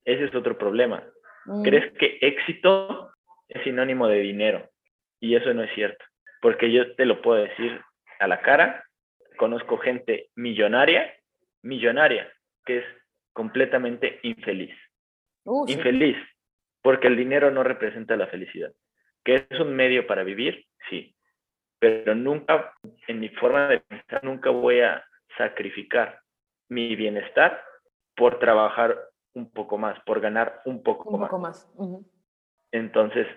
[0.05, 1.03] Ese es otro problema.
[1.45, 3.11] Mm, ¿Crees que éxito
[3.47, 4.69] es sinónimo de dinero?
[5.19, 6.03] Y eso no es cierto.
[6.41, 7.81] Porque yo te lo puedo decir
[8.19, 8.85] a la cara.
[9.37, 11.13] Conozco gente millonaria,
[11.61, 12.31] millonaria,
[12.65, 12.85] que es
[13.33, 14.75] completamente infeliz.
[15.45, 15.73] uh, sí.
[15.73, 16.17] Infeliz,
[16.81, 18.71] porque el dinero no representa la felicidad.
[19.23, 20.65] ¿Que es un medio para vivir?
[20.89, 21.15] Sí.
[21.79, 22.73] Pero nunca,
[23.07, 25.03] en mi forma de pensar, nunca voy a
[25.37, 26.19] sacrificar
[26.67, 27.63] mi bienestar
[28.15, 28.97] por trabajar
[29.33, 31.29] un poco más, por ganar un poco Un más.
[31.29, 31.73] poco más.
[32.71, 33.27] Entonces,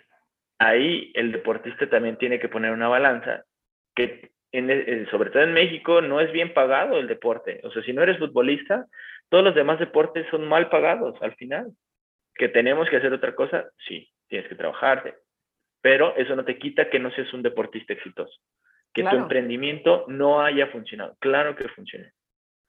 [0.59, 3.45] ahí el deportista también tiene que poner una balanza
[3.95, 7.61] que, en el- en- sobre todo en México, no es bien pagado el deporte.
[7.65, 8.87] O sea, si no eres futbolista,
[9.29, 11.71] todos los demás deportes son mal pagados al final.
[12.35, 15.15] Que tenemos que hacer otra cosa, sí, tienes que trabajarte.
[15.83, 18.41] Pero eso no te quita que no seas un deportista exitoso.
[18.95, 19.19] Que Claro.
[19.19, 21.17] tu emprendimiento no haya funcionado.
[21.19, 22.07] Claro que funcionó.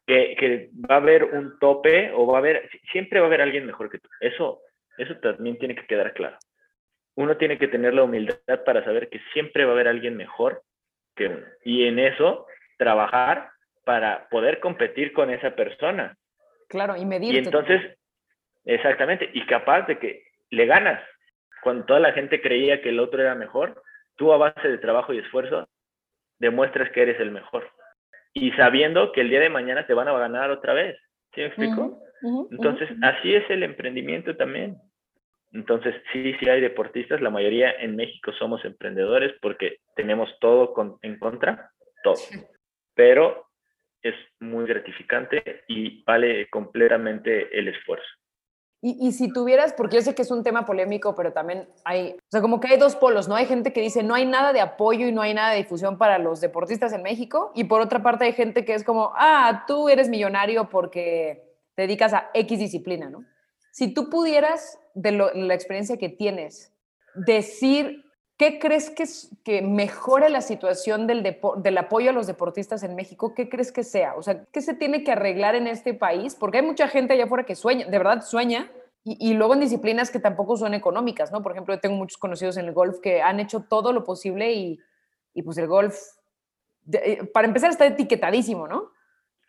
[0.06, 3.41] Que, que va a haber un tope o va a haber, siempre va a haber
[3.41, 4.10] alguien mejor que tú.
[4.19, 4.62] Eso,
[4.97, 6.38] eso también tiene que quedar claro
[7.15, 10.63] uno tiene que tener la humildad para saber que siempre va a haber alguien mejor
[11.15, 11.45] que uno.
[11.63, 12.47] Y en eso,
[12.78, 13.49] trabajar
[13.86, 16.17] para poder competir con esa persona.
[16.69, 17.36] Claro, y medirte.
[17.36, 17.97] Y entonces,
[18.65, 21.02] exactamente, y capaz de que le ganas.
[21.63, 23.82] Cuando toda la gente creía que el otro era mejor,
[24.15, 25.67] tú a base de trabajo y esfuerzo
[26.39, 27.69] demuestras que eres el mejor.
[28.34, 30.97] Y sabiendo que el día de mañana te van a ganar otra vez.
[31.34, 31.99] ¿Sí me explico?
[32.52, 34.78] Entonces, así es el emprendimiento también.
[35.52, 41.19] Entonces, sí, sí hay deportistas, la mayoría en México somos emprendedores porque tenemos todo en
[41.19, 41.71] contra,
[42.04, 42.15] todo.
[42.95, 43.45] Pero
[44.02, 48.08] es muy gratificante y vale completamente el esfuerzo.
[48.86, 52.30] Y, si tuvieras, porque yo sé que es un tema polémico, pero también hay, o
[52.30, 53.36] sea, como que hay dos polos, ¿no?
[53.36, 55.98] Hay gente que dice no hay nada de apoyo y no hay nada de difusión
[55.98, 59.63] para los deportistas en México, y por otra parte hay gente que es como, ah,
[59.67, 63.24] tú eres millonario porque te dedicas a X disciplina, ¿no?
[63.72, 66.74] Si tú pudieras, de la experiencia que tienes,
[67.15, 68.04] decir
[68.43, 69.06] ¿Qué crees que,
[69.45, 73.34] que mejore la situación del, del apoyo a los deportistas en México?
[73.34, 74.15] ¿Qué crees que sea?
[74.15, 76.36] O sea, ¿qué se tiene que arreglar en este país?
[76.36, 78.69] Porque hay mucha gente allá afuera que sueña, de verdad sueña,
[79.06, 81.41] y, luego en disciplinas que tampoco son económicas, ¿no?
[81.41, 84.51] Por ejemplo, yo tengo muchos conocidos en el golf que han hecho todo lo posible
[84.51, 84.77] y,
[85.34, 85.95] y pues el golf,
[86.91, 88.91] eh, para empezar, está etiquetadísimo, ¿no?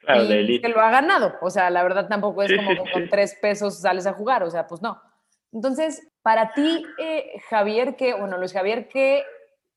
[0.02, 1.34] Claro, y que lo ha ganado.
[1.40, 4.50] O sea, la verdad tampoco es como que con tres pesos sales a jugar, o
[4.52, 5.02] sea, pues no.
[5.54, 9.22] Entonces, para ti, eh, Javier, que, bueno, Luis Javier, ¿qué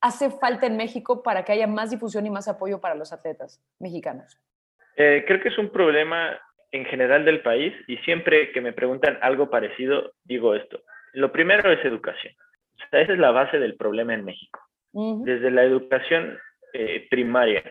[0.02, 3.62] hace falta en México para que haya más difusión y más apoyo para los atletas
[3.80, 4.40] mexicanos?
[4.96, 6.40] Eh, creo que es un problema
[6.72, 10.82] en general del país y siempre que me preguntan algo parecido, digo esto.
[11.14, 12.34] Lo primero es educación.
[12.76, 14.60] O sea, esa es la base del problema en México.
[14.94, 16.40] Desde la educación
[16.74, 17.64] eh, primaria,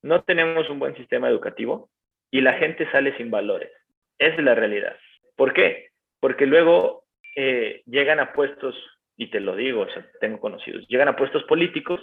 [0.00, 1.90] no tenemos un buen sistema educativo
[2.30, 3.70] y la gente sale sin valores.
[4.18, 4.96] Esa es la realidad.
[5.36, 5.90] ¿Por qué?
[6.18, 7.04] Porque luego
[7.36, 8.74] eh, llegan a puestos,
[9.16, 12.00] y te lo digo, o sea, tengo conocidos, llegan a puestos políticos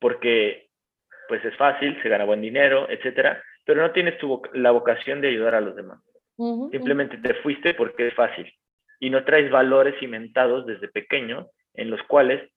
[0.00, 0.68] porque
[1.28, 5.28] pues es fácil, se gana buen dinero, etcétera, pero no tienes tu, la vocación de
[5.28, 6.00] ayudar a los demás.
[6.70, 8.52] Simplemente te fuiste porque es fácil
[9.00, 12.50] y no traes valores cimentados desde pequeño en los cuales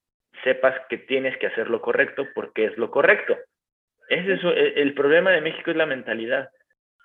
[0.44, 3.36] sepas que tienes que hacer lo correcto porque es lo correcto.
[4.10, 6.50] Ese es e, el problema de México es la mentalidad.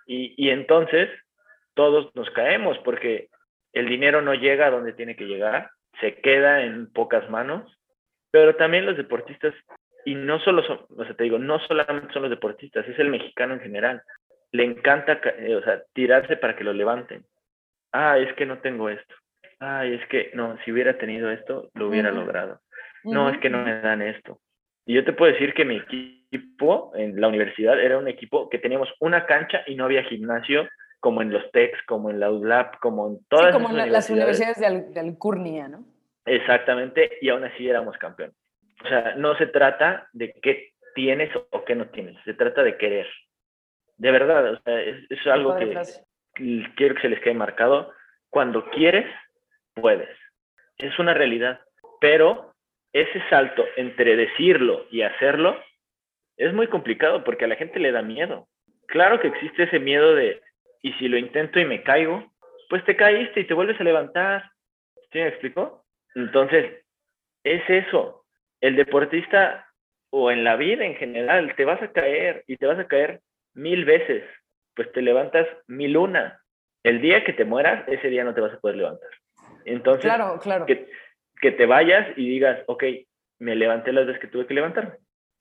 [0.07, 1.09] Y, y entonces
[1.75, 3.29] todos nos caemos porque
[3.73, 7.79] el dinero no llega a donde tiene que llegar, se queda en pocas manos,
[8.31, 9.55] pero también los deportistas,
[10.05, 13.09] y no solo son, o sea, te digo, no solamente son los deportistas, es el
[13.09, 14.03] mexicano en general,
[14.53, 17.25] le encanta, eh, o sea, tirarse para que lo levanten.
[17.93, 19.15] Ah, es que no tengo esto.
[19.61, 22.61] Ah, es que no, si hubiera tenido esto, lo hubiera logrado.
[23.05, 24.39] No, es que no me dan esto.
[24.85, 28.59] Y yo te puedo decir que mi equipo en la universidad era un equipo que
[28.59, 30.69] teníamos una cancha y no había gimnasio
[31.03, 34.09] como en los TECs, como en la UDLAP, como en todas sí, como en las
[34.09, 35.85] universidades de, Alcurnia, ¿no?
[36.25, 38.37] Exactamente, y aún así éramos campeones.
[38.85, 42.77] O sea, no se trata de qué tienes o qué no tienes, se trata de
[42.77, 43.09] querer.
[43.97, 45.77] De verdad, o sea, es, algo que
[46.77, 47.93] quiero que se les quede marcado.
[48.31, 49.07] Cuando quieres,
[49.75, 50.17] puedes.
[50.79, 51.61] Es una realidad,
[52.01, 52.55] pero
[52.93, 55.61] ese salto entre decirlo y hacerlo
[56.37, 58.47] es muy complicado porque a la gente le da miedo.
[58.87, 60.41] Claro que existe ese miedo de,
[60.83, 62.31] y si lo intento y me caigo,
[62.68, 64.51] pues te caíste y te vuelves a levantar.
[65.12, 65.85] ¿Sí me explico?
[66.14, 66.85] Entonces,
[67.45, 68.25] es eso.
[68.61, 69.66] El deportista
[70.11, 73.21] o en la vida en general, te vas a caer y te vas a caer
[73.55, 74.25] mil veces.
[74.75, 76.40] Pues te levantas mil una.
[76.83, 79.09] El día que te mueras, ese día no te vas a poder levantar.
[79.64, 80.66] Entonces, claro, claro.
[80.66, 80.88] Que,
[81.40, 82.85] que te vayas y digas, ok,
[83.38, 84.97] me levanté las veces que tuve que levantarme.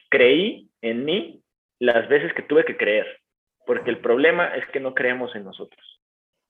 [0.09, 1.41] Creí en mí
[1.79, 3.20] las veces que tuve que creer
[3.71, 6.01] porque el problema es que no creemos en nosotros.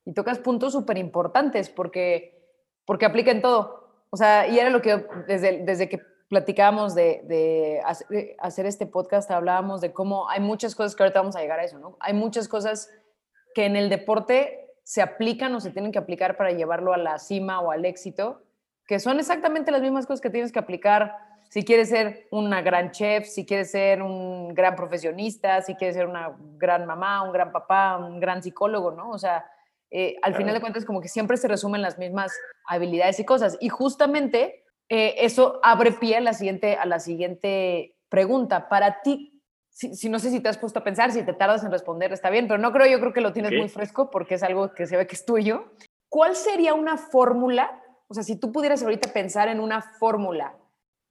[0.04, 2.48] Y tocas puntos súper importantes porque,
[2.84, 4.06] porque aplica todo.
[4.10, 9.30] O sea, y era lo que desde, desde que platicábamos de, de, hacer este podcast,
[9.30, 11.96] hablábamos de cómo hay muchas cosas que ahorita vamos a llegar a eso, ¿no?
[12.00, 12.92] Hay muchas cosas
[13.54, 17.20] que en el deporte se aplican o se tienen que aplicar para llevarlo a la
[17.20, 18.42] cima o al éxito,
[18.88, 21.16] que son exactamente las mismas cosas que tienes que aplicar
[21.52, 26.06] si quieres ser una gran chef, si quieres ser un gran profesionista, si quieres ser
[26.06, 29.10] una gran mamá, un gran papá, un gran psicólogo, ¿no?
[29.10, 29.44] O sea,
[29.90, 32.32] eh, al final de cuentas como que siempre se resumen las mismas
[32.66, 33.58] habilidades y cosas.
[33.60, 38.70] Y justamente eh, eso abre pie a la siguiente, a la siguiente pregunta.
[38.70, 41.70] Para ti, si, no sé si te has puesto a pensar, si te tardas en
[41.70, 44.42] responder, está bien, pero no creo, yo creo que lo tienes muy fresco porque es
[44.42, 45.66] algo que se ve que es tuyo.
[46.08, 47.78] ¿Cuál sería una fórmula?
[48.08, 50.56] O sea, si tú pudieras ahorita pensar en una fórmula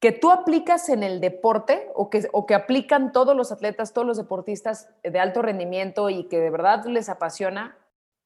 [0.02, 4.08] que tú aplicas en el deporte o que, o que aplican todos los atletas, todos
[4.08, 7.78] los deportistas de alto rendimiento y que de verdad les apasiona,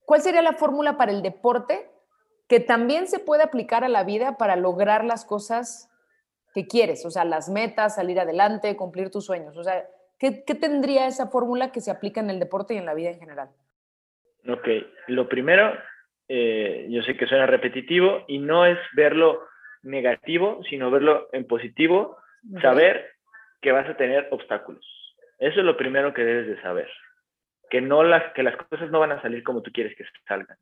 [0.06, 1.92] ¿cuál sería la fórmula para el deporte
[2.48, 5.92] que también se puede aplicar a la vida para lograr las cosas
[6.54, 7.06] que quieres?
[7.06, 9.58] O sea, las metas, salir adelante, cumplir tus sueños.
[9.58, 9.86] O sea,
[10.18, 13.20] ¿qué, tendría esa fórmula que se aplica en el deporte y en la vida en
[13.20, 13.50] general?
[14.48, 14.66] Ok,
[15.08, 15.74] lo primero,
[16.30, 19.42] eh, yo sé que suena repetitivo y no es verlo
[19.86, 22.18] negativo, sino verlo en positivo,
[22.62, 23.12] saber
[23.62, 24.86] que vas a tener obstáculos.
[25.40, 26.90] Eso es lo primero que debes de saber.
[27.70, 30.58] Que, no las, que las cosas no van a salir como tú quieres que salgan.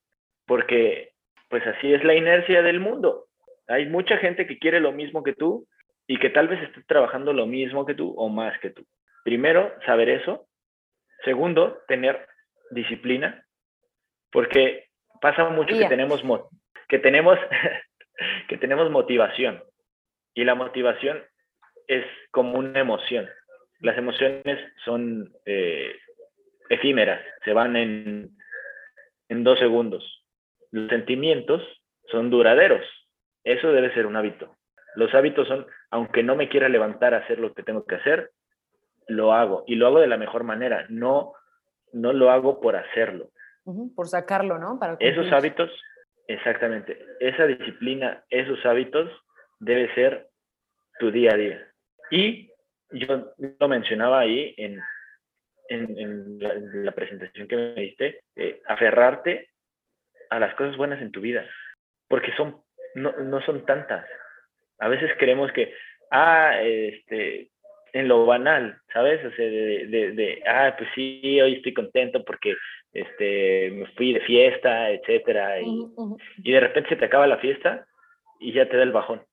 [0.46, 1.12] Porque
[1.50, 3.28] pues así es la inercia del mundo.
[3.68, 5.68] Hay mucha gente que quiere lo mismo que tú
[6.08, 8.86] y que tal vez esté trabajando lo mismo que tú o más que tú.
[9.24, 10.48] Primero, saber eso.
[11.24, 12.28] Segundo, tener
[12.72, 13.46] disciplina,
[14.32, 14.88] porque
[15.22, 16.22] pasa mucho que tenemos,
[16.90, 17.38] que tenemos,
[18.48, 19.64] que tenemos motivación
[20.34, 21.22] y la motivación
[21.88, 23.30] es como una emoción.
[23.80, 25.96] Las emociones son eh,
[26.70, 28.30] efímeras, se van en,
[29.30, 30.26] en dos segundos.
[30.72, 31.62] Los sentimientos
[32.08, 32.86] son duraderos.
[33.44, 34.56] Eso debe ser un hábito.
[34.96, 38.32] Los hábitos son, aunque no me quiera levantar a hacer lo que tengo que hacer,
[39.08, 39.64] lo hago.
[39.68, 40.86] Y lo hago de la mejor manera.
[40.90, 41.34] No,
[41.92, 43.30] no lo hago por hacerlo.
[43.96, 44.80] por sacarlo, ¿no?
[44.80, 45.70] Para esos hábitos,
[46.28, 46.98] exactamente.
[47.20, 49.10] Esa disciplina, esos hábitos,
[49.60, 50.28] debe ser
[51.00, 51.68] tu día a día.
[52.12, 52.50] Y
[52.92, 54.80] yo lo mencionaba ahí en,
[55.70, 56.40] en,
[56.86, 59.50] la, presentación que me diste, eh, aferrarte
[60.30, 61.46] a las cosas buenas en tu vida,
[62.08, 62.62] porque son,
[62.96, 64.06] no, no son tantas.
[64.80, 65.74] A veces creemos que,
[66.12, 67.50] ah, este,
[67.94, 69.24] en lo banal, ¿sabes?
[69.26, 72.56] O sea, de, de, de, ah, pues sí, hoy estoy contento porque
[72.94, 75.88] este, me fui de fiesta, etcétera, y,
[76.44, 77.88] y de repente se te acaba la fiesta
[78.40, 79.24] y ya te da el bajón.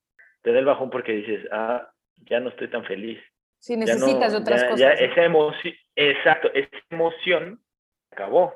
[0.42, 3.20] Te da el bajón porque dices, ah, ya no estoy tan feliz.
[3.58, 4.80] Sí, necesitas otras cosas.
[4.80, 7.60] Ya esa emoción, exacto, esa emoción
[8.10, 8.54] acabó.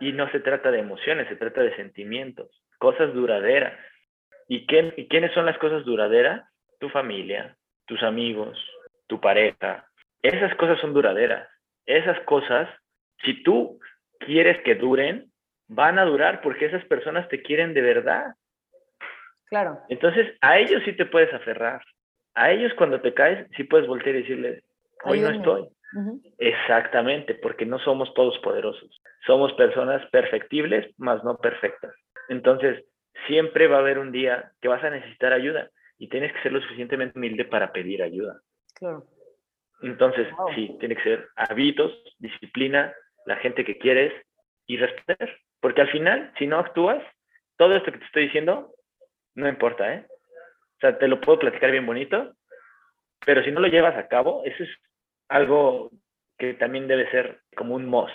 [0.00, 3.78] Y no se trata de emociones, se trata de sentimientos, cosas duraderas.
[4.48, 6.42] ¿Y, qué, ¿Y quiénes son las cosas duraderas?
[6.80, 8.58] Tu familia, tus amigos,
[9.06, 9.86] tu pareja.
[10.22, 11.46] Esas cosas son duraderas.
[11.84, 12.68] Esas cosas,
[13.22, 13.78] si tú
[14.20, 15.30] quieres que duren,
[15.68, 18.34] van a durar porque esas personas te quieren de verdad.
[19.46, 19.80] Claro.
[19.88, 21.82] Entonces, a ellos sí te puedes aferrar
[22.34, 24.64] a ellos cuando te caes, sí puedes voltear y decirles,
[25.04, 25.68] hoy no estoy.
[26.38, 29.00] Exactamente, porque no somos todos poderosos.
[29.26, 31.92] Somos personas perfectibles, mas no perfectas.
[32.28, 32.84] Entonces,
[33.26, 35.68] siempre va a haber un día que vas a necesitar ayuda
[35.98, 38.40] y tienes que ser lo suficientemente humilde para pedir ayuda.
[38.74, 39.04] Claro.
[39.82, 42.94] Entonces, sí, tiene que ser hábitos, disciplina,
[43.26, 44.12] la gente que quieres
[44.66, 45.38] y responder.
[45.60, 47.02] Porque al final, si no actúas,
[47.56, 48.74] todo esto que te estoy diciendo,
[49.34, 50.06] no importa, ¿eh?
[50.08, 52.34] O sea, te lo puedo platicar bien bonito,
[53.24, 54.70] pero si no lo llevas a cabo, eso es
[55.28, 55.90] algo
[56.38, 58.14] que también debe ser como un must.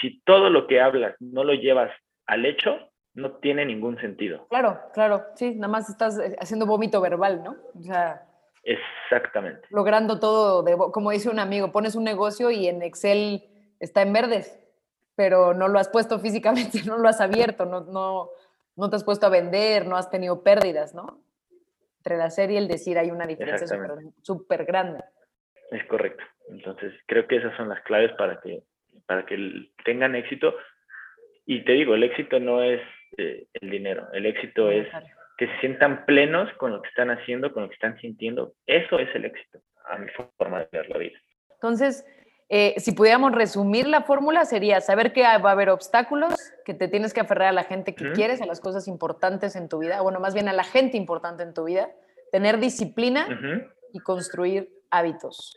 [0.00, 1.90] Si todo lo que hablas no lo llevas
[2.26, 4.46] al hecho, no tiene ningún sentido.
[4.48, 7.56] Claro, claro, sí, nada más estás eh, haciendo vómito verbal, ¿no?
[7.74, 8.27] O sea,
[8.68, 9.66] exactamente.
[9.70, 13.44] Logrando todo, de, como dice un amigo, pones un negocio y en Excel
[13.80, 14.58] está en verdes,
[15.16, 18.30] pero no lo has puesto físicamente, no lo has abierto, no, no,
[18.76, 21.22] no te has puesto a vender, no has tenido pérdidas, ¿no?
[21.98, 23.66] Entre la serie y el decir hay una diferencia
[24.22, 25.00] súper grande.
[25.70, 26.22] Es correcto.
[26.48, 28.62] Entonces, creo que esas son las claves para que,
[29.06, 29.36] para que
[29.84, 30.54] tengan éxito.
[31.44, 32.80] Y te digo, el éxito no es
[33.16, 34.86] eh, el dinero, el éxito es
[35.38, 38.54] que se sientan plenos con lo que están haciendo, con lo que están sintiendo.
[38.66, 41.16] Eso es el éxito, a mi forma de ver la vida.
[41.54, 42.04] Entonces,
[42.48, 46.34] eh, si pudiéramos resumir la fórmula, sería saber que va a haber obstáculos,
[46.64, 49.68] que te tienes que aferrar a la gente que quieres, a las cosas importantes en
[49.68, 51.88] tu vida, bueno, más bien a la gente importante en tu vida,
[52.32, 53.28] tener disciplina
[53.92, 55.54] y construir hábitos.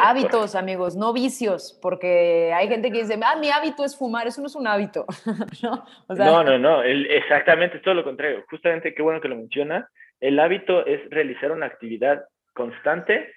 [0.00, 4.40] Hábitos, amigos, no vicios, porque hay gente que dice, ah, mi hábito es fumar, eso
[4.40, 5.06] no es un hábito.
[5.62, 6.44] ¿No?
[6.44, 8.44] no, no, exactamente, es todo lo contrario.
[8.50, 9.88] Justamente, qué bueno que lo menciona.
[10.20, 12.24] El hábito es realizar una actividad
[12.54, 13.32] constante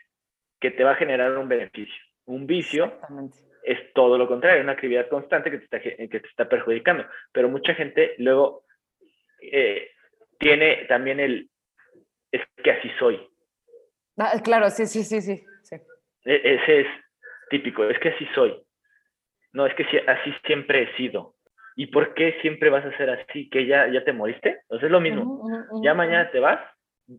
[0.59, 2.01] que te va a generar un beneficio.
[2.25, 2.93] Un vicio
[3.63, 7.05] es todo lo contrario, una actividad constante que te está, que te está perjudicando.
[7.31, 8.63] Pero mucha gente luego
[9.41, 9.91] eh,
[10.37, 11.49] tiene también el,
[12.31, 13.19] es que así soy.
[14.17, 15.45] Ah, claro, sí, sí, sí, sí,
[16.23, 16.87] ese es
[17.49, 18.61] típico, es que así soy.
[19.53, 21.35] No, es que así siempre he sido.
[21.75, 23.49] ¿Y por qué siempre vas a ser así?
[23.49, 24.59] ¿Que ya, ya te moriste?
[24.63, 25.43] Entonces es lo mismo.
[25.83, 26.59] ya mañana te vas,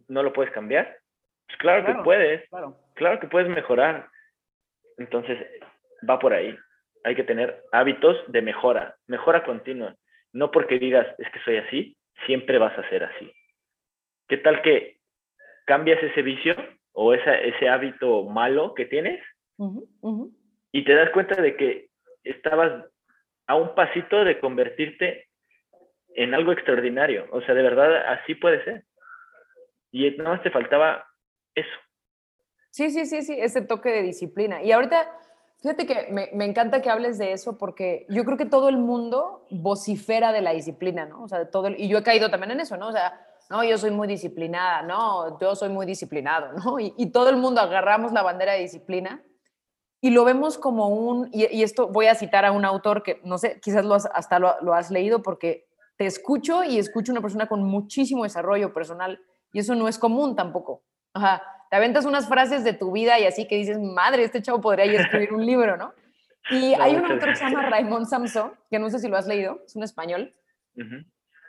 [0.08, 0.98] no lo puedes cambiar.
[1.46, 2.48] Pues claro, que puedes.
[2.94, 4.08] claro que puedes mejorar.
[4.98, 5.38] Entonces,
[6.08, 6.56] va por ahí.
[7.04, 9.96] Hay que tener hábitos de mejora, mejora continua.
[10.32, 11.96] No porque digas, es que soy así,
[12.26, 13.32] siempre vas a ser así.
[14.28, 14.98] ¿Qué tal que
[15.66, 16.54] cambias ese vicio
[16.92, 19.20] o ese hábito malo que tienes
[20.72, 21.88] y te das cuenta de que
[22.24, 22.84] estabas
[23.46, 25.28] a un pasito de convertirte
[26.14, 27.26] en algo extraordinario?
[27.32, 28.84] O sea, de verdad, así puede ser.
[29.90, 31.04] Y nada más te faltaba
[31.54, 31.68] eso.
[32.70, 34.62] Sí, sí, sí, sí, ese toque de disciplina.
[34.62, 35.10] Y ahorita,
[35.60, 38.76] fíjate que me, me, encanta que hables de eso porque yo creo que todo el
[38.76, 41.24] mundo vocifera de la disciplina, ¿no?
[41.24, 42.88] O sea, todo y yo he caído también en eso, ¿no?
[42.88, 46.78] O sea, no, yo soy muy disciplinada, no, yo soy muy disciplinado, ¿no?
[46.78, 49.22] Y, y todo el mundo agarramos la bandera de disciplina
[50.00, 53.36] y lo vemos como un, y, esto voy a citar a un autor que, no
[53.36, 57.48] sé, quizás lo hasta lo, lo has leído porque te escucho y escucho una persona
[57.48, 59.20] con muchísimo desarrollo personal
[59.52, 60.84] y eso no es común tampoco.
[61.12, 64.60] Ajá, te aventas unas frases de tu vida y así que dices, madre, este chavo
[64.60, 65.92] podría ir a escribir un libro, ¿no?
[66.50, 69.26] Y hay un autor que se llama Raymond Samson, que no sé si lo has
[69.26, 70.34] leído, es un español.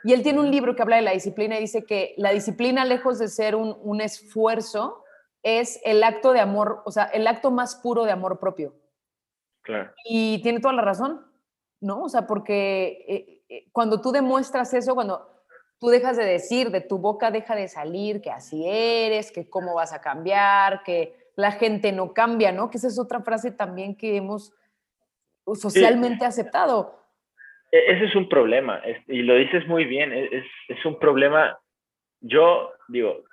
[0.04, 2.84] Y él tiene un libro que habla de la disciplina y dice que la disciplina,
[2.84, 5.02] lejos de ser un, un esfuerzo,
[5.42, 8.74] es el acto de amor, o sea, el acto más puro de amor propio.
[9.62, 9.92] Claro.
[10.04, 11.24] Y tiene toda la razón,
[11.80, 12.04] ¿no?
[12.04, 15.28] O sea, porque eh, eh, cuando tú demuestras eso, cuando
[15.78, 19.74] tú dejas de decir, de tu boca deja de salir que así eres, que cómo
[19.74, 22.70] vas a cambiar, que la gente no cambia, ¿no?
[22.70, 24.52] Que esa es otra frase también que hemos
[25.54, 27.01] socialmente aceptado.
[27.72, 31.58] E, ese es un problema, y lo dices muy bien, e, es, es un problema,
[32.20, 33.24] yo digo,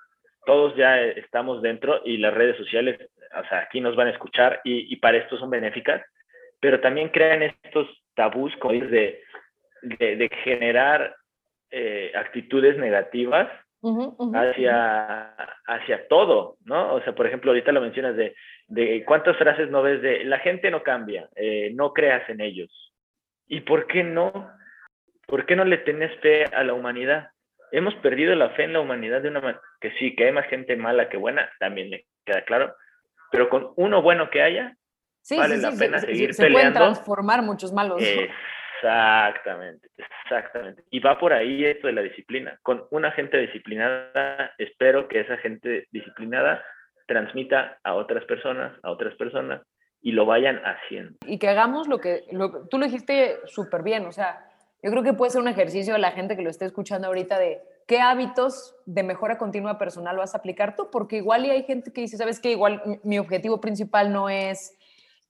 [0.45, 2.97] todos ya estamos dentro y las redes sociales,
[3.37, 6.01] o sea, aquí nos van a escuchar y, y para esto son benéficas,
[6.59, 8.91] pero también crean estos tabús, como dices,
[9.81, 11.15] de, de, generar
[11.71, 13.49] eh, actitudes negativas
[14.33, 15.33] hacia,
[15.67, 16.95] hacia todo, ¿no?
[16.95, 18.35] O sea, por ejemplo, ahorita lo mencionas de,
[18.67, 22.88] de cuántas frases no ves de la gente no cambia, eh, no creas en ellos.
[23.49, 24.51] ¿Y por qué no?
[25.25, 27.31] ¿Por qué no le tienes fe a la humanidad?
[27.71, 30.47] Hemos perdido la fe en la humanidad de una manera que sí, que hay más
[30.47, 32.75] gente mala que buena, también me queda claro,
[33.31, 34.75] pero con uno bueno que haya,
[35.29, 38.01] vale la pena seguir se, se pueden transformar muchos malos.
[38.81, 40.83] Exactamente, exactamente.
[40.89, 42.57] Y va por ahí esto de la disciplina.
[42.61, 46.63] Con una gente disciplinada, espero que esa gente disciplinada
[47.07, 49.61] transmita a otras personas, a otras personas,
[50.01, 51.17] y lo vayan haciendo.
[51.25, 52.25] Y que hagamos lo que,
[52.69, 54.49] tú lo dijiste súper bien, o sea,
[54.81, 57.37] yo creo que puede ser un ejercicio de la gente que lo esté escuchando ahorita
[57.37, 61.63] de qué hábitos de mejora continua personal vas a aplicar tú, porque igual y hay
[61.63, 64.77] gente que dice, sabes que igual mi objetivo principal no es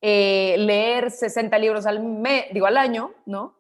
[0.02, 3.56] eh, leer 60 libros al, mes, digo, al año, ¿no?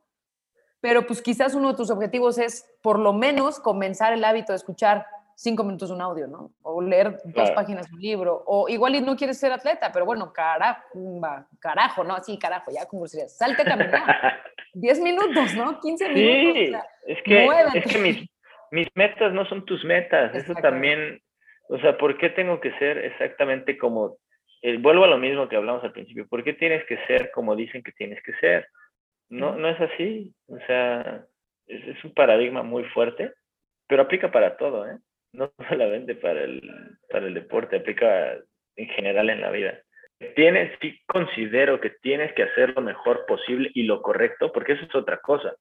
[0.79, 4.57] Pero pues quizás uno de tus objetivos es por lo menos comenzar el hábito de
[4.57, 5.05] escuchar
[5.39, 6.51] cinco minutos un audio, ¿no?
[6.63, 10.05] O leer dos páginas de un libro, o igual y no quieres ser atleta, pero
[10.05, 11.21] bueno, carajo,
[11.59, 12.17] carajo, ¿no?
[12.19, 14.41] Sí, carajo, ya como sería, salte a caminar.
[14.73, 15.79] 10 minutos, ¿no?
[15.79, 16.53] 15 minutos.
[16.53, 16.73] Sí,
[17.07, 18.29] es que, es que mis,
[18.71, 21.21] mis, metas no son tus metas, eso también,
[21.69, 24.17] o sea, ¿por qué tengo que ser exactamente como
[24.61, 27.55] eh, vuelvo a lo mismo que hablamos al principio, ¿por qué tienes que ser como
[27.55, 28.67] dicen que tienes que ser?
[29.29, 31.23] No, no es así, o sea,
[31.67, 33.31] es, un paradigma muy fuerte,
[33.87, 34.97] pero aplica para todo, ¿eh?
[35.33, 36.61] No solamente para el,
[37.09, 38.37] para el deporte, aplica
[38.75, 39.79] en general en la vida.
[40.35, 44.85] Tienes, sí considero que tienes que hacer lo mejor posible y lo correcto, porque eso
[44.85, 45.55] es otra cosa.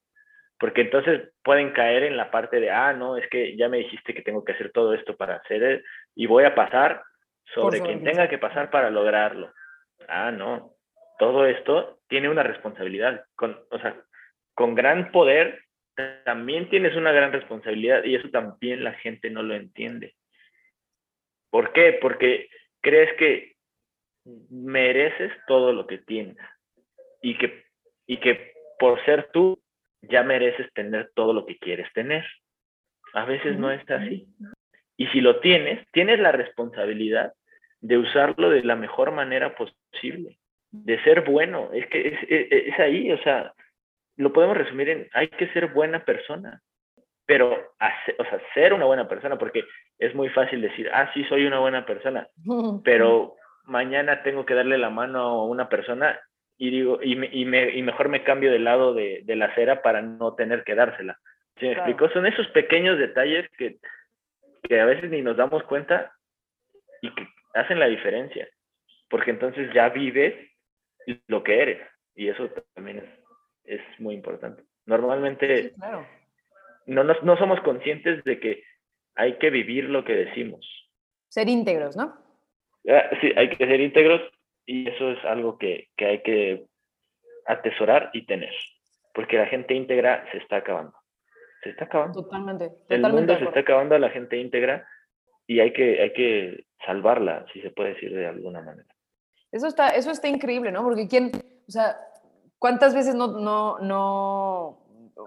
[0.59, 4.13] Porque entonces pueden caer en la parte de, ah, no, es que ya me dijiste
[4.13, 5.83] que tengo que hacer todo esto para hacer,
[6.15, 7.01] y voy a pasar
[7.53, 9.53] sobre quien tenga que pasar para lograrlo.
[10.07, 10.73] Ah, no.
[11.17, 13.23] Todo esto tiene una responsabilidad.
[13.35, 13.95] Con, o sea,
[14.53, 15.61] con gran poder
[16.23, 20.15] también tienes una gran responsabilidad y eso también la gente no lo entiende.
[21.49, 21.97] ¿Por qué?
[22.01, 22.49] Porque
[22.81, 23.55] crees que
[24.49, 26.37] mereces todo lo que tienes
[27.21, 27.63] y que,
[28.05, 29.59] y que por ser tú
[30.01, 32.25] ya mereces tener todo lo que quieres tener.
[33.13, 34.27] A veces no es así.
[34.97, 37.33] Y si lo tienes, tienes la responsabilidad
[37.81, 40.37] de usarlo de la mejor manera posible,
[40.71, 41.71] de ser bueno.
[41.73, 43.53] Es que es, ahí, o sea,
[44.19, 46.61] lo podemos resumir en, hay que ser buena persona,
[47.25, 49.63] pero, o sea, ser una buena persona, porque
[49.97, 52.27] es muy fácil decir, ah, sí, soy una buena persona,
[52.83, 56.19] pero mañana tengo que darle la mano a una persona
[56.57, 59.45] y digo, y, me, y, me, y mejor me cambio del lado de, de, la
[59.45, 61.17] acera para no tener que dársela.
[61.57, 62.09] ¿Sí me explico?
[62.09, 63.77] Son esos pequeños detalles que,
[64.63, 66.11] que a veces ni nos damos cuenta
[67.01, 68.49] y que hacen la diferencia,
[69.09, 70.35] porque entonces ya vives
[71.27, 73.18] lo que eres y eso también es,
[73.99, 74.63] muy importante.
[74.85, 75.73] Normalmente
[76.85, 78.63] no, no, somos conscientes de que
[79.15, 80.65] hay que vivir lo que decimos.
[81.27, 82.15] Ser íntegros, ¿no?
[82.89, 84.21] Ah, sí, hay que ser íntegros
[84.65, 86.65] y eso es algo que, que hay que
[87.45, 88.53] atesorar y tener,
[89.13, 90.93] porque la gente íntegra se está acabando.
[91.63, 92.23] Se está acabando.
[92.23, 92.71] Totalmente.
[92.89, 94.87] El mundo se está acabando a la gente íntegra
[95.45, 98.87] y hay que, hay que salvarla, si se puede decir de alguna manera.
[99.51, 100.83] Eso está, eso está increíble, ¿no?
[100.83, 101.31] Porque quién,
[101.67, 101.97] o sea,
[102.59, 104.79] ¿cuántas veces no, no, no,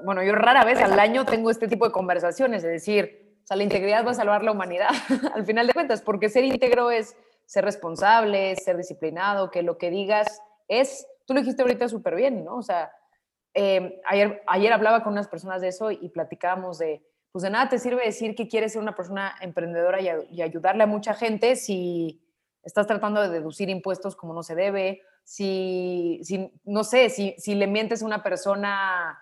[0.05, 3.57] bueno, yo rara vez al año tengo este tipo de conversaciones, es decir, o sea,
[3.57, 4.91] la integridad va a salvar la humanidad,
[5.35, 7.17] al final de cuentas, porque ser íntegro es
[7.47, 12.45] ser responsable, ser disciplinado, que lo que digas es, tú lo dijiste ahorita súper bien,
[12.45, 12.57] ¿no?
[12.57, 12.93] O sea,
[13.55, 17.69] eh, ayer, ayer hablaba con unas personas de eso y platicábamos de, pues de nada
[17.69, 22.23] te sirve decir que quieres ser una persona emprendedora y, ayudarle a mucha gente si
[22.63, 27.55] estás tratando de deducir impuestos como no se debe, si, si no sé, si, si,
[27.55, 29.19] le mientes a una persona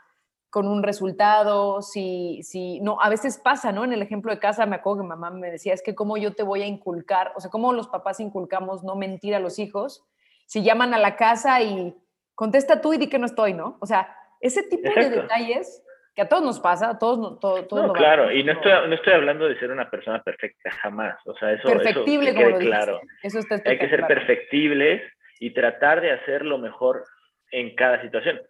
[0.51, 3.85] con un resultado, si, si, no, a veces pasa, ¿no?
[3.85, 6.35] En el ejemplo de casa me acuerdo que mamá me decía, es que cómo yo
[6.35, 10.05] te voy a inculcar, o sea, cómo los papás inculcamos no mentir a los hijos,
[10.47, 11.95] si llaman a la casa y
[12.35, 13.77] contesta tú y di que no estoy, ¿no?
[13.81, 15.85] O sea, ese tipo de detalles
[16.17, 18.95] que a todos nos pasa, a todos, no, todo, no, claro, y no estoy, no
[18.95, 22.59] estoy hablando de ser una persona perfecta, jamás, o sea, eso, perfectible, eso como lo
[22.59, 23.01] claro.
[23.23, 25.03] Eso está Hay que ser perfectibles
[25.41, 27.05] y tratar de hacer lo mejor
[27.51, 28.41] en cada situación.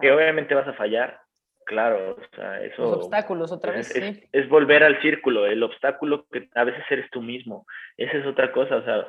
[0.00, 1.20] Que obviamente vas a fallar,
[1.66, 2.82] claro, o sea, eso...
[2.82, 7.08] Los obstáculos otra vez, es, es, volver al círculo, el obstáculo que a veces eres
[7.10, 7.66] tú mismo,
[7.96, 9.06] esa es otra cosa, o sea,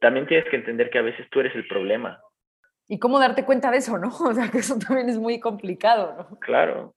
[0.00, 2.20] también tienes que entender que a veces tú eres el problema.
[2.88, 4.08] Y cómo darte cuenta de eso, ¿no?
[4.20, 6.40] O sea, que eso también es muy complicado, ¿no?
[6.40, 6.94] Claro,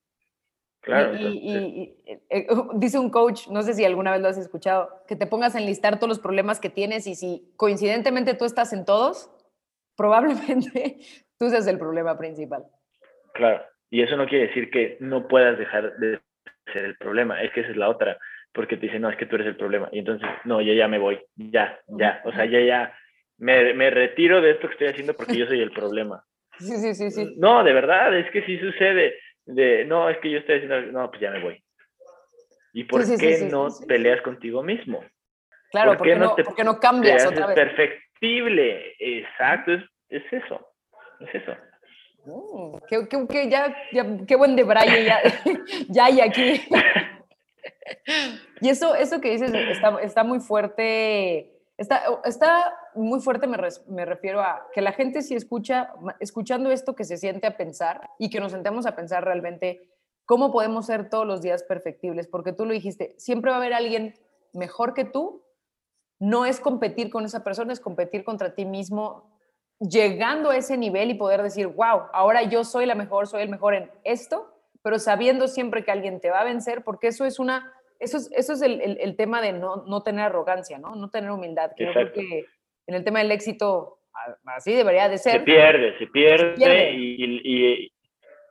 [0.81, 1.15] claro.
[1.15, 5.15] Y, eh, eh, dice un coach, no sé si alguna vez lo has escuchado, que
[5.15, 8.85] te pongas a enlistar todos los problemas que tienes y si coincidentemente tú estás en
[8.85, 9.29] todos,
[9.95, 10.97] probablemente
[11.39, 12.63] tú seas el problema principal.
[13.33, 16.19] Claro, y eso no quiere decir que no puedas dejar de
[16.73, 18.17] ser el problema, es que esa es la otra,
[18.53, 20.87] porque te dicen, no, es que tú eres el problema, y entonces, no, yo ya
[20.87, 22.97] me voy, ya, ya, o sea, ya, ya,
[23.37, 26.23] me, me retiro de esto que estoy haciendo porque yo soy el problema.
[26.59, 27.35] Sí, sí, sí, sí.
[27.37, 29.15] No, de verdad, es que sí sucede,
[29.45, 31.63] de, no, es que yo estoy haciendo, no, pues ya me voy.
[32.73, 35.03] ¿Y por qué no peleas contigo mismo?
[35.71, 37.55] Claro, ¿Por qué no, te, porque no cambias otra vez?
[38.21, 40.59] Perfectible, exacto, es, es eso,
[41.21, 41.51] es eso.
[42.25, 45.21] Mm, qué, qué, ya, ya, qué buen de Braille ya,
[45.89, 46.61] ya hay aquí.
[48.61, 51.57] y eso, eso que dices está, está muy fuerte.
[51.77, 53.57] Está, está muy fuerte, me,
[53.87, 58.07] me, refiero a que la gente si escucha, escuchando esto, que se siente a pensar
[58.19, 59.89] y que nos sentemos a pensar realmente
[60.25, 63.73] cómo podemos ser todos los días perfectibles, porque tú lo dijiste, siempre va a haber
[63.73, 64.13] alguien
[64.53, 65.41] mejor que tú,
[66.21, 69.27] no es competir con esa persona, es competir contra ti mismo
[69.79, 73.49] llegando a ese nivel y poder decir, wow, ahora yo soy la mejor, soy el
[73.49, 74.47] mejor en esto,
[74.83, 78.31] pero sabiendo siempre que alguien te va a vencer, porque eso es una, eso es,
[78.33, 80.95] eso es el, el, tema de no, no, tener arrogancia, ¿no?
[80.95, 81.71] No tener humildad.
[81.75, 82.45] Creo que
[82.85, 83.97] en el tema del éxito,
[84.45, 85.39] así debería de ser.
[85.39, 87.91] Se pierde, se pierde, Y, y,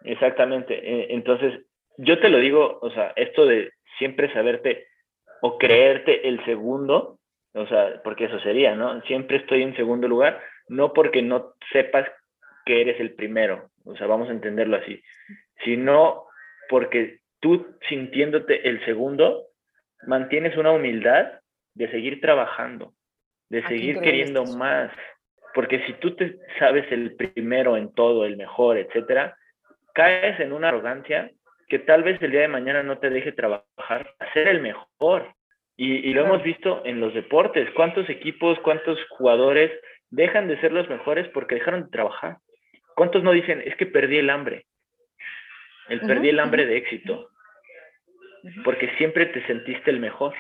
[0.03, 0.75] exactamente.
[0.75, 1.61] E, entonces,
[1.99, 4.89] yo te lo digo, o sea, esto de siempre saberte
[5.41, 7.20] o creerte el segundo,
[7.55, 9.01] o sea, porque eso sería, ¿no?
[9.03, 12.09] Siempre estoy en segundo lugar, no porque no sepas
[12.65, 15.03] que eres el primero, o sea, vamos a entenderlo así,
[15.65, 16.27] sino
[16.69, 19.47] porque tú sintiéndote el segundo,
[20.07, 21.41] mantienes una humildad
[21.75, 22.93] de seguir trabajando,
[23.49, 24.93] de seguir queriendo más,
[25.55, 29.37] porque si tú te sabes el primero en todo, el mejor, etcétera,
[29.95, 31.31] caes en una arrogancia
[31.69, 35.35] que tal vez el día de mañana no te deje trabajar a ser el mejor.
[35.83, 39.73] Y, y lo hemos visto en los deportes, cuántos equipos, cuántos jugadores
[40.11, 42.37] dejan de ser los mejores porque dejaron de trabajar.
[42.95, 44.67] ¿Cuántos no dicen, es que perdí el hambre?
[45.89, 47.31] El perdí el hambre de éxito.
[48.63, 50.35] Porque siempre te sentiste el mejor.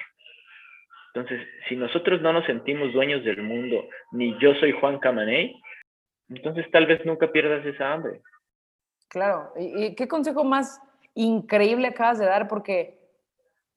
[1.14, 5.58] Entonces, si nosotros no nos sentimos dueños del mundo, ni yo soy Juan Camaney,
[6.28, 8.20] entonces tal vez nunca pierdas esa hambre.
[9.08, 10.82] Claro, ¿y, qué consejo más
[11.14, 12.46] increíble acabas de dar?
[12.46, 12.99] Porque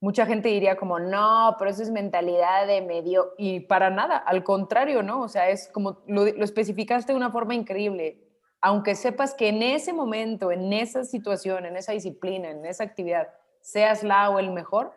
[0.04, 4.44] mucha gente diría como, no, pero eso es mentalidad de medio, y para nada, al
[4.44, 5.22] contrario, ¿no?
[5.22, 8.22] O sea, es como, lo, especificaste de una forma increíble,
[8.60, 13.30] aunque sepas que en ese momento, en esa situación, en esa disciplina, en esa actividad,
[13.62, 14.92] seas la o el mejor,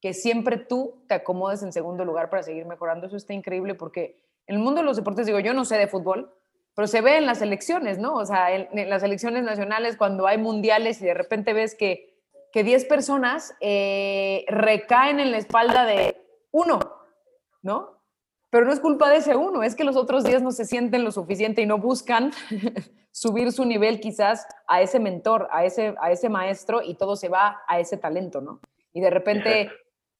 [0.00, 4.20] que siempre tú te acomodes en segundo lugar para seguir mejorando, eso está increíble porque
[4.48, 6.34] en el mundo de los deportes, digo, yo no sé de fútbol,
[6.74, 8.14] pero se ve en las elecciones, ¿no?
[8.14, 12.09] O sea, en las elecciones nacionales, cuando hay mundiales y de repente ves que
[12.52, 16.20] que 10 personas eh, recaen en la espalda de
[16.50, 16.80] uno,
[17.62, 18.00] ¿no?
[18.50, 21.04] Pero no es culpa de ese uno, es que los otros 10 no se sienten
[21.04, 22.32] lo suficiente y no buscan
[23.12, 27.28] subir su nivel quizás a ese mentor, a ese, a ese maestro y todo se
[27.28, 28.60] va a ese talento, ¿no?
[28.92, 29.70] Y de repente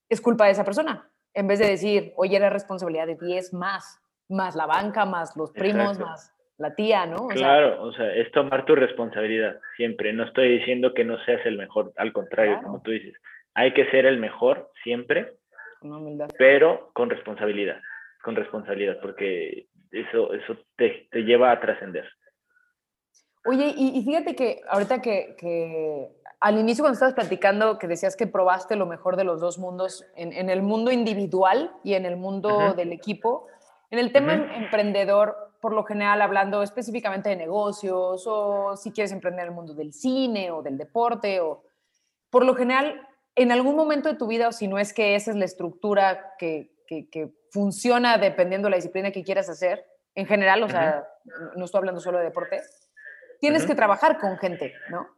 [0.09, 4.01] es culpa de esa persona, en vez de decir, oye, era responsabilidad de 10 más,
[4.29, 7.29] más la banca, más los primos, más la tía, ¿no?
[7.29, 10.13] claro, o sea, es tomar tu responsabilidad siempre.
[10.13, 13.15] No estoy diciendo que no seas el mejor, al contrario, como tú dices,
[13.55, 15.33] hay que ser el mejor siempre,
[16.37, 17.81] pero con responsabilidad,
[18.23, 22.07] con responsabilidad, porque eso, eso te, te lleva a trascender.
[23.47, 26.09] Oye, y, fíjate que ahorita que, que,
[26.41, 30.05] al inicio cuando estabas platicando que decías que probaste lo mejor de los dos mundos,
[30.15, 33.47] en, en el mundo individual y en el mundo del equipo,
[33.91, 39.43] en el tema emprendedor, por lo general hablando específicamente de negocios o si quieres emprender
[39.45, 41.63] en el mundo del cine o del deporte o
[42.31, 45.31] por lo general en algún momento de tu vida o si no es que esa
[45.31, 49.85] es la estructura que, que, funciona dependiendo de la disciplina que quieras hacer,
[50.15, 51.05] en general, o sea,
[51.57, 52.61] no estoy hablando solo de deporte,
[53.41, 55.09] tienes que trabajar con gente, ¿no?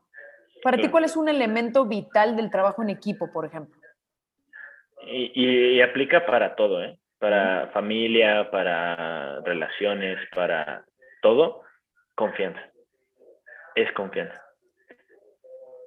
[0.63, 3.79] Para ti, ¿cuál es un elemento vital del trabajo en equipo, por ejemplo?
[5.07, 6.99] Y, aplica para todo, ¿eh?
[7.23, 10.85] Para familia, para relaciones, para
[11.21, 11.63] todo,
[12.17, 12.61] confianza.
[13.77, 14.43] Es confianza.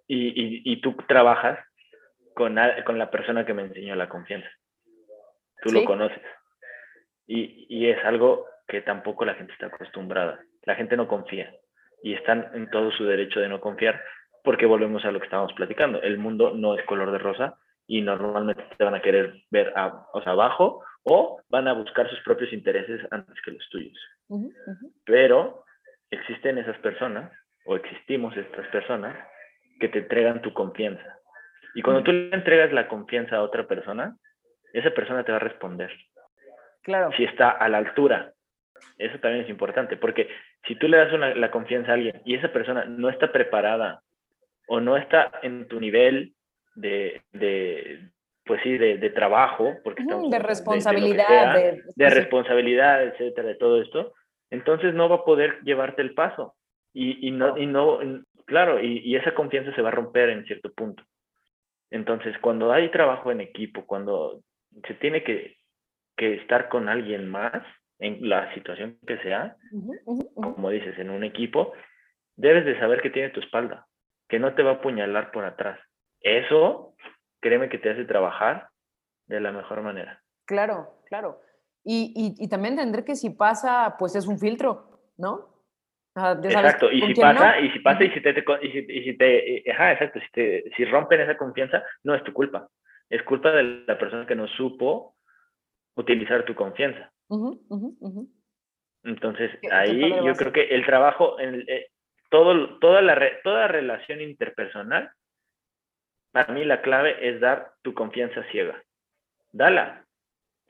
[0.07, 1.59] Y, y, tú trabajas
[2.35, 2.55] con,
[2.85, 4.47] con la persona que me enseñó la confianza.
[5.61, 6.23] Tú lo conoces.
[7.27, 10.39] Y, y es algo que tampoco la gente está acostumbrada.
[10.63, 11.53] La gente no confía
[12.01, 14.01] y están en todo su derecho de no confiar
[14.41, 16.01] porque volvemos a lo que estábamos platicando.
[16.01, 17.57] El mundo no es color de rosa
[17.87, 22.09] y normalmente te van a querer ver a, o sea, abajo o van a buscar
[22.09, 23.97] sus propios intereses antes que los tuyos.
[25.05, 25.63] Pero
[26.09, 27.31] existen esas personas
[27.65, 29.15] o existimos estas personas
[29.79, 31.19] que te entregan tu confianza.
[31.75, 34.17] Y cuando tú le entregas la confianza a otra persona,
[34.73, 35.91] esa persona te va a responder.
[36.81, 37.11] Claro.
[37.17, 38.31] Si está a la altura.
[38.97, 40.29] Eso también es importante, porque
[40.67, 44.01] si tú le das la confianza a alguien y esa persona no está preparada
[44.67, 46.34] o no está en tu nivel
[46.75, 48.09] de, de
[48.45, 54.13] pues sí, de, de trabajo, porque de responsabilidad, de, de, responsabilidad, etcétera, de todo esto,
[54.51, 56.55] entonces no va a poder llevarte el paso.
[56.93, 57.99] Y, y no, y no,
[58.45, 61.03] claro, y, y, esa confianza se va a romper en cierto punto.
[61.89, 64.41] Entonces, cuando hay trabajo en equipo, cuando
[64.87, 65.57] se tiene que,
[66.15, 67.63] que estar con alguien más,
[67.99, 69.55] en la situación que sea,
[70.33, 71.73] como dices, en un equipo,
[72.35, 73.87] debes de saber que tiene tu espalda,
[74.27, 75.79] que no te va a apuñalar por atrás.
[76.25, 76.95] Eso,
[77.39, 78.69] créeme que te hace trabajar
[79.27, 80.23] de la mejor manera.
[80.45, 81.39] Claro, claro.
[81.83, 85.53] Y, y, también tendré que si pasa, pues es un filtro, ¿no?
[86.15, 89.71] exacto, y si pasa, y si pasa, y si te, y si, y si te
[89.71, 92.69] ajá, exacto, si, te, si rompen esa confianza, no es tu culpa,
[93.09, 95.17] es culpa de la persona que no supo
[95.95, 97.11] utilizar tu confianza.
[99.03, 101.87] Entonces, ahí yo creo que el trabajo, en eh,
[102.31, 105.11] todo, toda, la, toda relación interpersonal,
[106.35, 108.83] para mí la clave es dar tu confianza ciega.
[109.53, 110.05] Dala.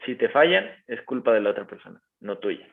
[0.06, 2.68] Si te fallan, es culpa de la otra persona, no tuya.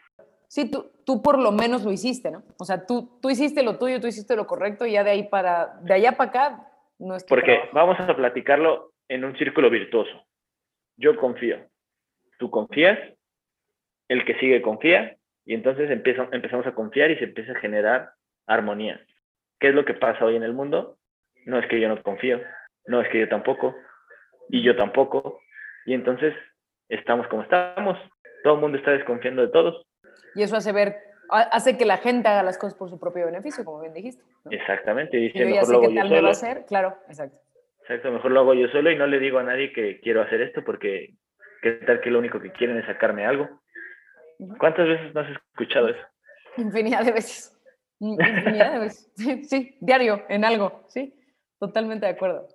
[0.46, 2.42] Sí, tú, tú por lo menos lo hiciste, ¿no?
[2.58, 5.22] O sea, tú, tú hiciste lo tuyo, tú hiciste lo correcto y ya de ahí
[5.22, 6.68] para, de allá para acá,
[6.98, 10.26] no es Porque vamos a platicarlo en un círculo virtuoso.
[10.98, 11.66] Yo confío.
[12.38, 12.98] Tú confías,
[14.08, 15.16] el que sigue confía
[15.46, 18.12] y entonces empezamos a confiar y se empieza a generar
[18.46, 19.00] armonía.
[19.58, 20.98] ¿Qué es lo que pasa hoy en el mundo?
[21.46, 22.38] No es que yo no confío,
[22.86, 23.74] no es que yo tampoco,
[24.48, 25.40] y yo tampoco,
[25.86, 26.34] y entonces
[26.88, 27.98] estamos como estamos,
[28.42, 29.86] todo el mundo está desconfiando de todos.
[30.34, 30.96] Y eso hace ver,
[31.30, 34.22] hace que la gente haga las cosas por su propio beneficio, como bien dijiste.
[34.50, 36.22] Exactamente, dice, yo mejor lo hago yo solo.
[36.22, 36.64] Va a hacer.
[36.66, 37.38] Claro, exacto.
[37.82, 40.40] Exacto, mejor lo hago yo solo y no le digo a nadie que quiero hacer
[40.40, 41.14] esto porque
[41.62, 43.48] qué tal que lo único que quieren es sacarme algo.
[44.58, 46.00] ¿Cuántas veces no has escuchado eso?
[46.56, 47.58] Infinidad de veces.
[48.00, 49.12] Infinidad de veces.
[49.48, 51.14] Sí, diario, en algo, sí.
[51.58, 52.48] Totalmente de acuerdo.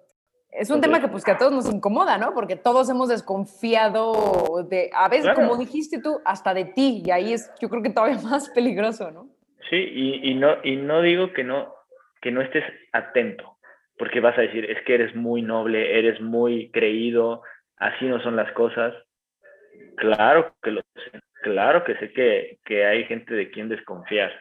[0.57, 2.33] Es un tema que pues que a todos nos incomoda, ¿no?
[2.33, 7.33] Porque todos hemos desconfiado de, a veces, como dijiste tú, hasta de ti, y ahí
[7.33, 9.29] es, yo creo que todavía más peligroso, ¿no?
[9.69, 11.73] Sí, y, y no, y no digo que no,
[12.21, 13.57] que no estés atento,
[13.97, 17.43] porque vas a decir, es que eres muy noble, eres muy creído,
[17.77, 18.93] así no son las cosas.
[19.97, 24.31] Claro que lo sé, Claro que sé que, que hay gente de quien desconfiar.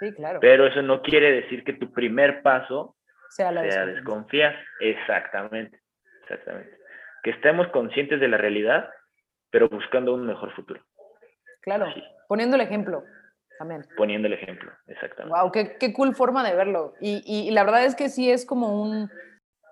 [0.00, 0.40] Sí, claro.
[0.40, 2.96] Pero eso no quiere decir que tu primer paso
[3.34, 4.54] sea, la desconfiar.
[4.80, 5.80] Exactamente,
[6.22, 6.76] exactamente.
[7.22, 8.90] Que estemos conscientes de la realidad,
[9.50, 10.82] pero buscando un mejor futuro.
[11.62, 11.86] Claro,
[12.28, 13.04] poniendo el ejemplo
[13.58, 13.84] también.
[13.96, 15.38] Poniendo el ejemplo, exactamente.
[15.38, 16.94] Wow, qué, qué cool forma de verlo.
[17.00, 19.08] Y, y, la verdad es que sí es como un,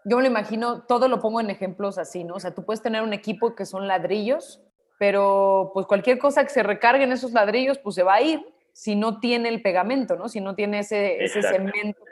[0.05, 2.35] yo me lo imagino, todo lo pongo en ejemplos así, ¿no?
[2.35, 4.63] O sea, tú puedes tener un equipo que son ladrillos
[5.01, 8.45] pero pues cualquier cosa que se recargue en esos ladrillos, pues se va a ir
[8.75, 10.29] si no tiene el pegamento, ¿no?
[10.29, 12.05] Si no tiene ese, ese cemento.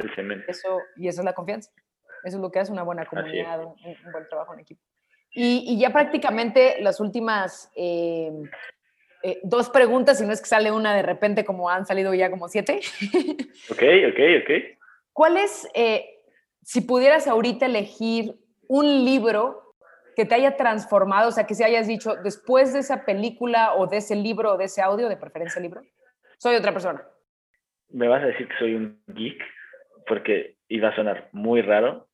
[0.00, 0.44] El cemento.
[0.48, 1.70] Eso, y eso es la confianza.
[2.24, 3.74] Eso es lo que hace una buena comunidad, un,
[4.12, 4.82] buen trabajo en equipo.
[5.32, 8.32] Y, y ya prácticamente las últimas eh,
[9.22, 12.30] eh, dos preguntas, si no es que sale una de repente como han salido ya
[12.30, 12.80] como siete.
[13.70, 14.78] Ok, ok, ok.
[15.12, 16.22] ¿Cuál es, eh,
[16.62, 18.34] si pudieras ahorita elegir
[18.68, 19.74] un libro
[20.16, 23.86] que te haya transformado, o sea, que si hayas dicho, después de esa película o
[23.86, 25.82] de ese libro o de ese audio, de preferencia libro,
[26.38, 27.06] soy otra persona?
[27.90, 29.42] Me vas a decir que soy un geek,
[30.10, 32.08] porque iba a sonar muy raro,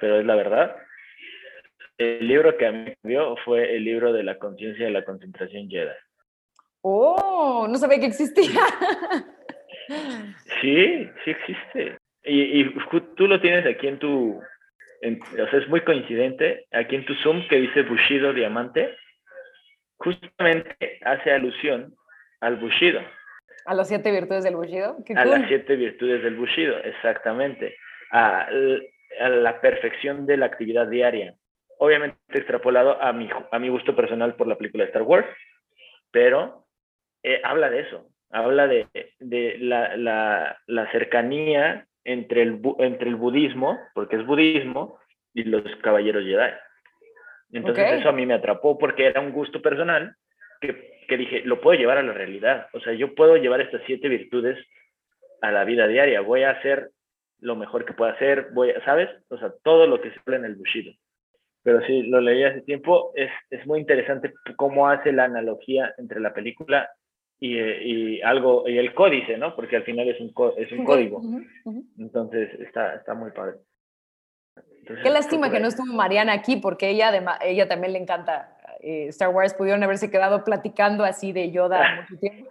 [0.00, 0.76] pero es la verdad.
[1.96, 5.04] El libro que a mí me dio fue el libro de la conciencia de la
[5.04, 5.94] concentración Jedi.
[6.80, 8.62] Oh, no sabía que existía.
[10.60, 11.98] Sí, sí existe.
[12.24, 12.74] Y, y
[13.14, 17.46] tú lo tienes aquí en tu, o sea, es muy coincidente, aquí en tu Zoom
[17.46, 18.96] que dice Bushido Diamante,
[19.98, 21.94] justamente hace alusión
[22.40, 23.00] al Bushido.
[23.66, 24.96] ¿A las siete virtudes del Bushido?
[25.16, 27.76] a las siete virtudes del Bushido, exactamente.
[28.10, 28.48] a,
[29.20, 31.34] la perfección de la actividad diaria.
[31.78, 35.26] Obviamente extrapolado a mi, a mi gusto personal por la película de Star Wars,
[36.10, 36.66] pero
[37.22, 38.86] eh, habla de eso, habla de,
[39.18, 44.98] de la, la, la, cercanía entre el, entre el budismo, porque es budismo,
[45.34, 46.52] y los caballeros Jedi.
[47.52, 50.16] Entonces eso a mí me atrapó porque era un gusto personal
[50.60, 52.68] que, que, dije, lo puedo llevar a la realidad.
[52.72, 54.58] O sea, yo puedo llevar estas siete virtudes
[55.42, 56.20] a la vida diaria.
[56.20, 56.90] Voy a hacer
[57.40, 59.10] lo mejor que pueda hacer, voy a, ¿sabes?
[59.28, 60.92] O sea, todo lo que se habla en el Bushido.
[61.62, 63.12] Pero sí, lo leí hace tiempo.
[63.14, 66.88] Es, es muy interesante cómo hace la analogía entre la película
[67.38, 69.54] y, y, algo, y el códice, ¿no?
[69.54, 71.20] Porque al final es un, es un código.
[71.98, 73.56] Entonces, está, está muy padre.
[75.02, 79.08] Qué lástima que no estuvo Mariana aquí, porque ella, además, ella también le encanta eh,
[79.08, 79.54] Star Wars.
[79.54, 82.50] Pudieron haberse quedado platicando así de Yoda mucho tiempo.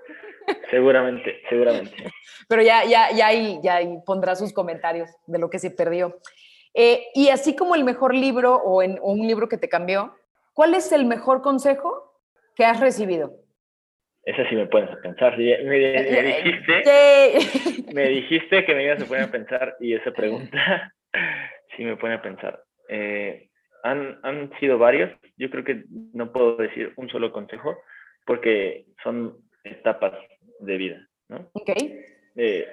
[0.70, 1.92] Seguramente, seguramente.
[2.48, 6.20] Pero ya, ya, ya, ahí, ya ahí pondrá sus comentarios de lo que se perdió.
[6.74, 10.16] Eh, y así como el mejor libro o, en, o un libro que te cambió,
[10.54, 12.14] ¿cuál es el mejor consejo
[12.56, 13.34] que has recibido?
[14.24, 15.38] Esa sí me pones a pensar.
[15.38, 15.78] Me, me,
[16.44, 20.94] dijiste, me dijiste que me ibas a poner a pensar y esa pregunta
[21.76, 22.62] sí me pone a pensar.
[22.90, 23.50] Eh,
[23.86, 25.12] han, han sido varios.
[25.38, 25.84] Yo creo que
[26.14, 27.78] no puedo decir un solo consejo
[28.26, 30.14] porque son etapas
[30.60, 31.50] de vida, ¿no?
[31.54, 31.70] Ok.
[32.36, 32.68] Eh,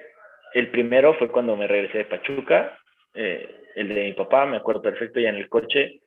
[0.55, 2.77] el primero fue cuando me regresé de Pachuca,
[3.13, 6.01] eh, el de mi papá, me acuerdo perfecto, ya en el coche,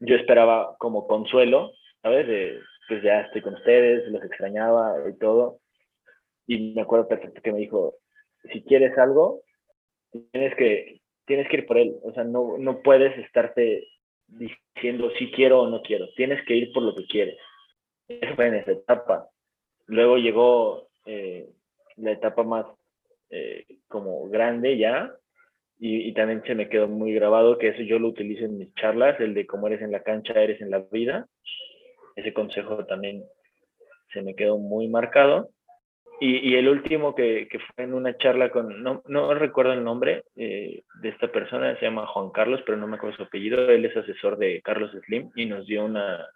[0.00, 2.26] yo esperaba como consuelo, ¿sabes?
[2.26, 5.58] De, pues ya estoy con ustedes, los extrañaba y todo,
[6.46, 7.94] y me acuerdo perfecto que me dijo,
[8.52, 9.42] si quieres algo,
[10.32, 13.84] tienes que, tienes que ir por él, o sea, no, no puedes estarte
[14.26, 17.38] diciendo si quiero o no quiero, tienes que ir por lo que quieres.
[18.08, 19.28] Eso fue en esa etapa.
[19.86, 21.48] Luego llegó eh,
[21.96, 22.66] la etapa más
[23.30, 25.14] eh, como grande ya,
[25.78, 28.72] y, y, también se me quedó muy grabado que eso yo lo utilizo en mis
[28.74, 31.26] charlas, el de cómo eres en la cancha, eres en la vida.
[32.14, 33.24] Ese consejo también
[34.12, 35.50] se me quedó muy marcado.
[36.20, 39.82] Y, y el último que, que, fue en una charla con, no, no recuerdo el
[39.82, 43.68] nombre eh, de esta persona, se llama Juan Carlos, pero no me acuerdo su apellido,
[43.68, 46.26] él es asesor de Carlos Slim y nos dio una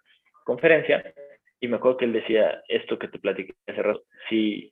[0.43, 1.13] conferencia
[1.59, 4.71] y me acuerdo que él decía esto que te platiqué hace rato, si,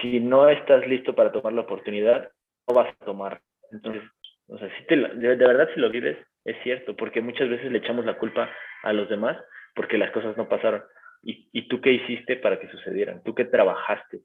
[0.00, 2.30] si no estás listo para tomar la oportunidad,
[2.68, 3.40] no vas a tomar.
[3.72, 4.02] Entonces,
[4.48, 7.70] o sea, si te, de, de, verdad si lo vives, es cierto, porque muchas veces
[7.70, 8.50] le echamos la culpa
[8.82, 9.36] a los demás
[9.74, 10.82] porque las cosas no pasaron.
[11.22, 13.22] ¿Y, y tú qué hiciste para que sucedieran?
[13.22, 14.20] ¿Tú qué trabajaste?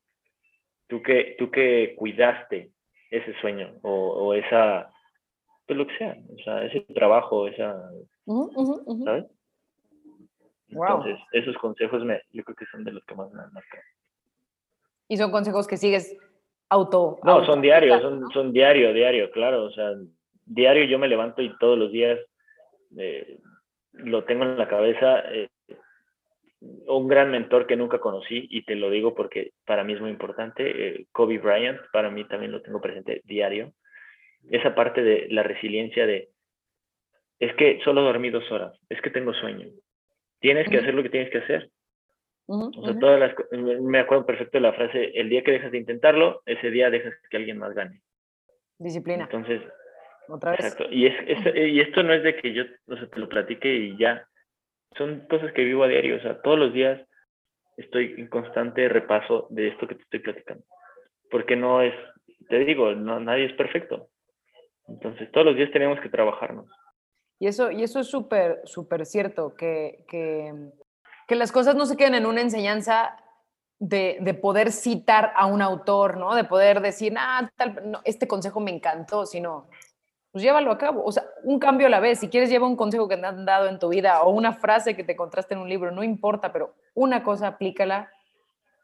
[0.88, 2.72] ¿Tú qué, tú qué cuidaste
[3.10, 4.92] ese sueño o, o esa,
[5.66, 7.90] pues lo que sea, o sea, ese trabajo, esa,
[8.26, 9.04] uh -huh, uh -huh.
[9.04, 9.26] ¿sabes?
[10.70, 11.28] Entonces, wow.
[11.32, 13.84] esos consejos me, yo creo que son de los que más me han marcado.
[15.08, 16.18] Y son consejos que sigues
[16.70, 17.20] auto.
[17.24, 18.30] No, auto son diarios, son, ¿no?
[18.32, 19.66] son diario, diario, claro.
[19.66, 19.92] O sea,
[20.46, 22.20] diario yo me levanto y todos los días
[22.98, 23.40] eh,
[23.92, 25.20] lo tengo en la cabeza.
[25.32, 25.50] Eh,
[26.88, 30.10] un gran mentor que nunca conocí, y te lo digo porque para mí es muy
[30.10, 33.74] importante, eh, Kobe Bryant, para mí también lo tengo presente diario.
[34.50, 36.30] Esa parte de la resiliencia de,
[37.40, 39.68] es que solo dormí dos horas, es que tengo sueño,
[40.40, 41.70] tienes que hacer lo que tienes que hacer.
[42.46, 43.34] Uh -huh, o sea, todas las,
[43.82, 47.14] me acuerdo perfecto de la frase, el día que dejas de intentarlo, ese día dejas
[47.30, 48.02] que alguien más gane.
[48.78, 49.24] Disciplina.
[49.24, 49.62] Entonces,
[50.28, 50.60] otra vez.
[50.60, 50.88] Exacto.
[50.92, 53.74] Y, es, es, y esto no es de que yo o sea, te lo platique
[53.74, 54.28] y ya.
[54.98, 56.18] Son cosas que vivo a diario.
[56.18, 57.02] O sea, todos los días
[57.78, 60.64] estoy en constante repaso de esto que te estoy platicando.
[61.32, 61.94] Porque no es,
[62.50, 64.10] te digo, nadie es perfecto.
[64.88, 66.68] Entonces, todos los días tenemos que trabajarnos.
[67.40, 70.54] Y eso, y eso es súper, súper cierto, que, que,
[71.28, 73.18] que, las cosas no se queden en una enseñanza
[73.80, 76.36] de, de, poder citar a un autor, ¿no?
[76.36, 79.68] De poder decir, ah, tal, no, este consejo me encantó, sino,
[80.34, 81.06] pues llévalo a cabo.
[81.06, 82.20] O sea, un cambio a la vez.
[82.20, 84.98] Si quieres, lleva un consejo que te han dado en tu vida o una frase
[84.98, 88.12] que te encontraste en un libro, no importa, pero una cosa aplícala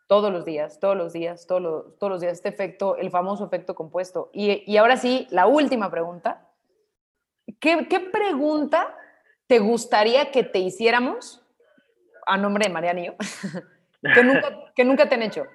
[0.07, 2.33] todos los días, todos los días, todos los, todos los días.
[2.33, 4.29] Este efecto, el famoso efecto compuesto.
[4.31, 6.45] Y, y ahora sí, la última pregunta
[7.59, 8.95] ¿Qué, ¿Qué, pregunta
[9.47, 11.43] te gustaría que te hiciéramos
[12.27, 13.15] a nombre de Mariana y yo?
[14.13, 15.45] que, nunca, que nunca te han hecho.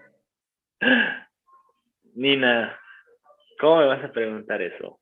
[2.15, 2.79] Nina,
[3.61, 4.99] ¿cómo me vas a preguntar eso?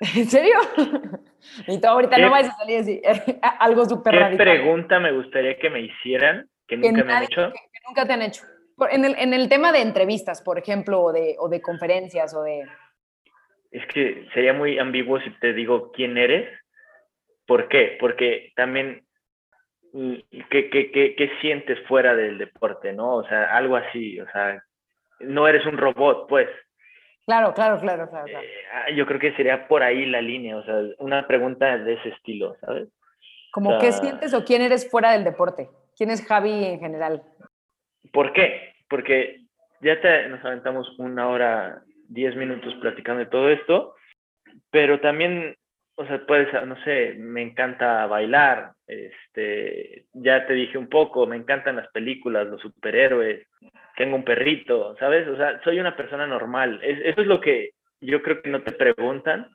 [0.16, 0.54] ¿En serio?
[1.68, 3.00] Y tú ahorita no vas a salir así,
[3.60, 4.46] algo súper ¿Qué radical.
[4.46, 7.52] pregunta me gustaría que me hicieran que nunca que me han hecho?
[7.52, 8.42] Que, que, nunca te han hecho.
[8.90, 12.42] En el, en el tema de entrevistas, por ejemplo, o de, o de conferencias, o
[12.42, 12.64] de
[13.76, 16.48] es que sería muy ambiguo si te digo quién eres.
[17.46, 17.96] ¿Por qué?
[18.00, 19.06] Porque también,
[19.92, 20.14] mm,
[20.50, 23.16] ¿qué, qué, qué, qué sientes fuera del deporte, no?
[23.16, 24.62] O sea, algo así, o sea,
[25.20, 26.48] no eres un robot, pues.
[27.26, 28.26] Claro, claro, claro, claro.
[28.26, 28.46] claro.
[28.46, 31.94] Eh, ah, yo creo que sería por ahí la línea, o sea, una pregunta de
[31.94, 32.88] ese estilo, ¿sabes?
[33.50, 35.68] Como, ¿qué sientes o quién eres fuera del deporte?
[35.96, 37.22] ¿Quién es Javi en general?
[38.12, 38.74] ¿Por qué?
[38.88, 39.40] Porque
[39.80, 43.96] ya te, nos aventamos una hora, diez minutos platicando de todo esto,
[44.70, 45.56] pero también,
[45.96, 51.36] o sea, puedes, no sé, me encanta bailar, este, ya te dije un poco, me
[51.36, 53.48] encantan las películas, los superhéroes,
[53.96, 55.26] tengo un perrito, ¿sabes?
[55.26, 56.80] O sea, soy una persona normal.
[56.82, 57.70] eso es lo que
[58.00, 59.50] yo creo que no te preguntan.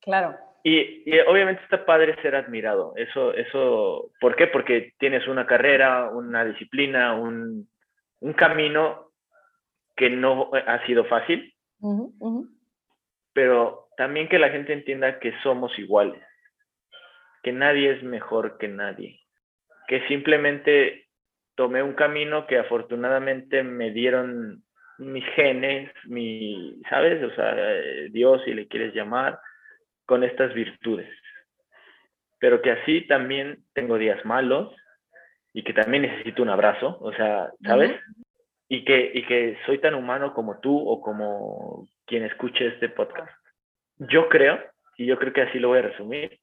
[0.00, 0.36] Claro.
[0.64, 2.94] Y, obviamente está padre ser admirado.
[2.96, 4.48] Eso, eso, ¿por qué?
[4.48, 7.68] Porque tienes una carrera, una disciplina, un,
[8.20, 9.12] un camino
[9.94, 11.54] que no ha sido fácil,
[13.32, 16.22] pero también que la gente entienda que somos iguales,
[17.42, 19.20] que nadie es mejor que nadie,
[19.88, 21.05] que simplemente
[21.56, 24.62] tomé un camino que afortunadamente me dieron
[24.98, 27.22] mis genes, mi, ¿sabes?
[27.24, 27.54] O sea,
[28.10, 29.40] Dios, si le quieres llamar,
[30.06, 31.08] con estas virtudes.
[32.38, 34.74] Pero que así también tengo días malos
[35.52, 37.98] y que también necesito un abrazo, o sea, ¿sabes?
[38.68, 43.32] y, que, y que soy tan humano como tú o como quien escuche este podcast.
[43.98, 44.62] Yo creo,
[44.96, 46.38] y yo creo que así lo voy a resumir,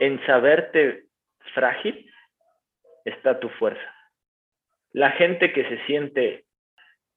[0.00, 1.04] en saberte
[1.54, 2.10] frágil
[3.04, 3.97] está tu fuerza.
[4.92, 6.44] La gente que se siente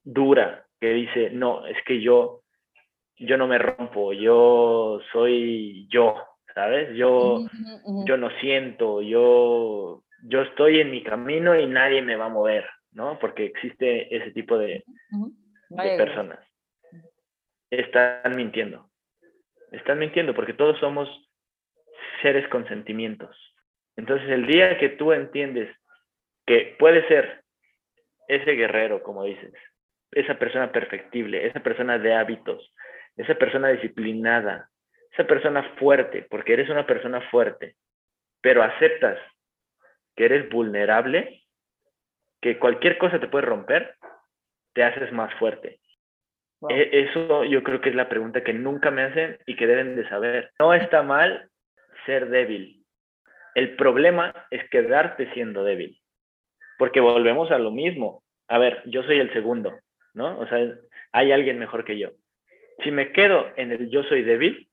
[0.03, 2.41] dura, que dice, no, es que yo
[3.21, 6.15] yo no me rompo, yo soy yo,
[6.55, 6.95] ¿sabes?
[6.95, 7.45] Yo,
[8.05, 12.67] yo no siento, yo, yo estoy en mi camino y nadie me va a mover,
[12.91, 13.19] ¿no?
[13.19, 14.83] Porque existe ese tipo de,
[15.69, 16.39] de personas.
[17.69, 18.89] Están mintiendo.
[19.71, 21.07] Están mintiendo porque todos somos
[22.23, 23.37] seres con sentimientos.
[23.95, 25.69] Entonces el día que tú entiendes
[26.47, 27.40] que puede ser
[28.35, 29.53] ese guerrero, como dices,
[30.11, 32.73] esa persona perfectible, esa persona de hábitos,
[33.17, 34.69] esa persona disciplinada,
[35.11, 37.75] esa persona fuerte, porque eres una persona fuerte,
[38.41, 39.19] pero aceptas
[40.15, 41.43] que eres vulnerable,
[42.41, 43.95] que cualquier cosa te puede romper,
[44.73, 45.79] te haces más fuerte.
[46.69, 49.95] E, eso yo creo que es la pregunta que nunca me hacen y que deben
[49.95, 50.51] de saber.
[50.59, 51.49] No está mal
[52.05, 52.85] ser débil.
[53.55, 55.99] El problema es quedarte siendo débil.
[56.77, 58.20] Porque volvemos a lo mismo.
[58.51, 59.73] A ver, yo soy el segundo,
[60.13, 60.37] ¿no?
[60.39, 60.57] O sea,
[61.11, 62.11] hay alguien mejor que yo
[62.83, 64.67] si me quedo en el yo soy débil,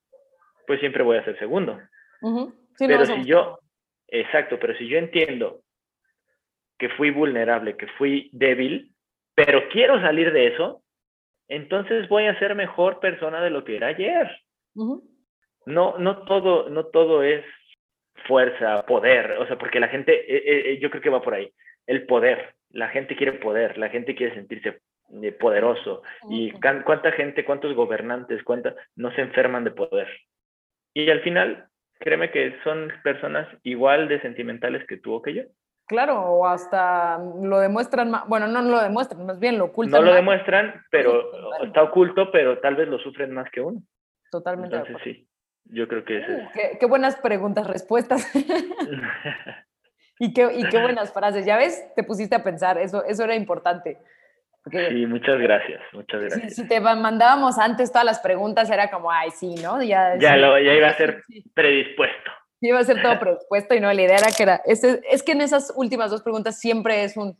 [0.67, 1.79] pues siempre voy a ser segundo.
[2.77, 3.59] pero si yo,
[4.07, 5.61] exacto, pero si yo entiendo
[6.77, 8.93] que fui vulnerable, que fui débil,
[9.35, 10.81] pero quiero salir de eso,
[11.47, 14.29] entonces voy a ser mejor persona de lo que era ayer.
[15.65, 17.43] No, no todo, no todo es
[18.27, 21.51] fuerza, poder, o sea, porque la gente, eh, eh, yo creo que va por ahí,
[21.87, 24.81] el poder, la gente quiere poder, la gente quiere sentirse
[25.39, 26.03] poderoso.
[26.29, 30.07] Y cuánta gente, cuántos gobernantes, cuánta, no se enferman de poder.
[30.93, 31.67] Y al final,
[31.99, 35.43] créeme que son personas igual de sentimentales que tú o que yo.
[35.87, 40.01] Claro, o hasta lo demuestran, bueno, no lo demuestran, más bien lo ocultan.
[40.01, 41.31] No lo demuestran, pero
[41.63, 43.81] está oculto, pero tal vez lo sufren más que uno.
[44.29, 44.75] Totalmente.
[44.75, 45.27] Entonces sí,
[45.65, 48.31] yo creo que es uh, qué, qué, buenas preguntas, respuestas.
[50.19, 51.45] y, qué, y qué buenas frases.
[51.45, 53.97] Ya ves, te pusiste a pensar, eso, eso era importante
[54.71, 56.55] sí, muchas gracias, muchas gracias.
[56.55, 59.81] Si, te mandábamos antes todas las preguntas, era como, ay, sí, ¿no?
[59.81, 62.31] Ya, ya, lo, ya iba a ser predispuesto.
[62.61, 65.31] Iba a ser todo predispuesto y no, la idea era que era, es, es que
[65.31, 67.37] en esas últimas dos preguntas siempre es un,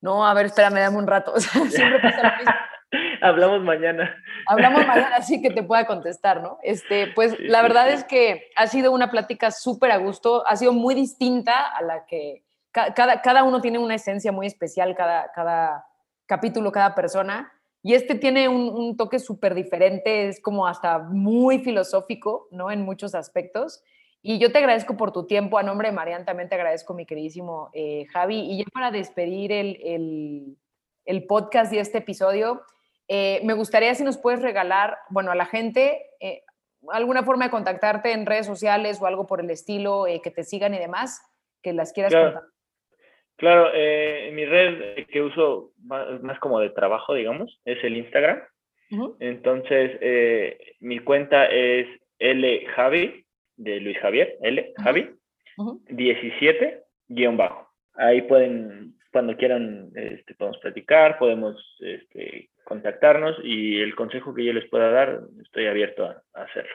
[0.00, 1.32] no, a ver, espérame, dame un rato.
[1.32, 2.54] O sea, siempre pasa lo mismo.
[3.22, 4.14] Hablamos mañana.
[4.46, 6.58] Hablamos mañana, así que te pueda contestar, ¿no?
[6.62, 10.72] Este, pues la verdad es que ha sido una plática súper a gusto, ha sido
[10.72, 15.86] muy distinta a la que cada, cada uno tiene una esencia muy especial, cada, cada
[16.26, 17.52] capítulo cada persona.
[17.82, 22.70] Y este tiene un, toque súper diferente, es como hasta muy filosófico, ¿no?
[22.70, 23.82] En muchos aspectos.
[24.22, 25.58] Y yo te agradezco por tu tiempo.
[25.58, 28.40] A nombre de Marian también te agradezco, mi queridísimo eh, Javi.
[28.40, 30.56] Y ya para despedir el,
[31.04, 32.62] el, podcast y este episodio,
[33.08, 36.42] eh, me gustaría si nos puedes regalar, bueno, a la gente, eh,
[36.88, 40.74] alguna forma de contactarte en redes sociales o algo por el estilo, que te sigan
[40.74, 41.20] y demás,
[41.62, 42.42] que las quieras contar.
[43.36, 48.42] Claro, eh, mi red que uso más, como de trabajo, digamos, es el Instagram.
[49.18, 51.88] Entonces, eh, mi cuenta es
[52.20, 53.26] L Javi,
[53.56, 55.10] de Luis Javier, L Javi,
[55.88, 57.68] 17 guion bajo.
[57.94, 64.52] Ahí pueden, cuando quieran, este, podemos platicar, podemos este, contactarnos y el consejo que yo
[64.52, 66.74] les pueda dar, estoy abierto a hacerlo.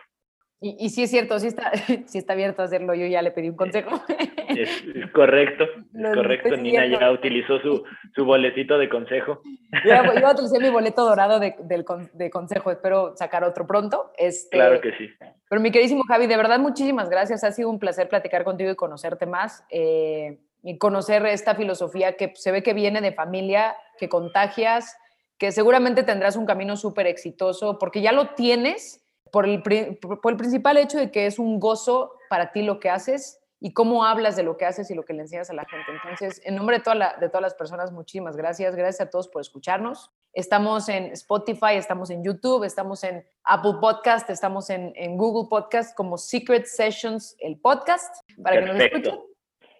[0.61, 1.71] Y, y sí es cierto, sí está,
[2.05, 2.93] sí está abierto a hacerlo.
[2.93, 4.01] Yo ya le pedí un consejo.
[4.49, 4.83] Es,
[5.13, 6.57] correcto, es correcto.
[6.57, 7.83] Nina ya utilizó su,
[8.13, 9.41] su boletito de consejo.
[9.85, 12.71] Yo, yo utilicé mi boleto dorado de, del, de consejo.
[12.71, 14.11] Espero sacar otro pronto.
[14.17, 15.07] Este, claro que sí.
[15.47, 17.43] Pero mi queridísimo Javi, de verdad, muchísimas gracias.
[17.43, 19.63] Ha sido un placer platicar contigo y conocerte más.
[19.69, 24.97] Eh, y conocer esta filosofía que se ve que viene de familia, que contagias,
[25.39, 30.37] que seguramente tendrás un camino súper exitoso, porque ya lo tienes por el, por el
[30.37, 34.35] principal hecho de que es un gozo para ti lo que haces y cómo hablas
[34.35, 35.85] de lo que haces y lo que le enseñas a la gente.
[35.91, 38.75] Entonces, en nombre de, toda la, de todas las personas, muchísimas gracias.
[38.75, 40.11] Gracias a todos por escucharnos.
[40.33, 45.95] Estamos en Spotify, estamos en YouTube, estamos en Apple Podcast, estamos en, en Google Podcast
[45.95, 48.13] como Secret Sessions, el podcast,
[48.43, 49.19] para que nos escuchen.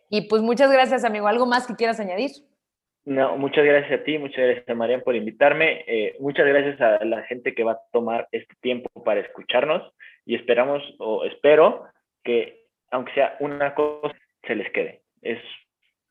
[0.10, 1.28] Y pues muchas gracias, amigo.
[1.28, 2.49] ¿Algo más que quieras añadir?
[3.10, 7.04] No, muchas gracias a ti, muchas gracias a Marian por invitarme, eh, muchas gracias a
[7.04, 9.82] la gente que va a tomar este tiempo para escucharnos
[10.28, 11.88] y esperamos o espero
[12.24, 15.02] que aunque sea una cosa se les quede.
[15.24, 15.40] Es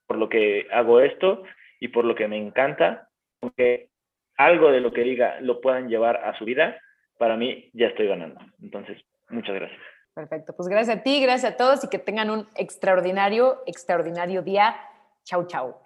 [0.08, 1.44] por lo que hago esto
[1.78, 3.08] y por lo que me encanta,
[3.42, 3.90] aunque
[4.36, 6.80] algo de lo que diga lo puedan llevar a su vida,
[7.16, 8.40] para mí ya estoy ganando.
[8.60, 9.80] Entonces, muchas gracias.
[10.14, 14.74] Perfecto, pues gracias a ti, gracias a todos y que tengan un extraordinario, extraordinario día.
[15.22, 15.76] Chau, chau.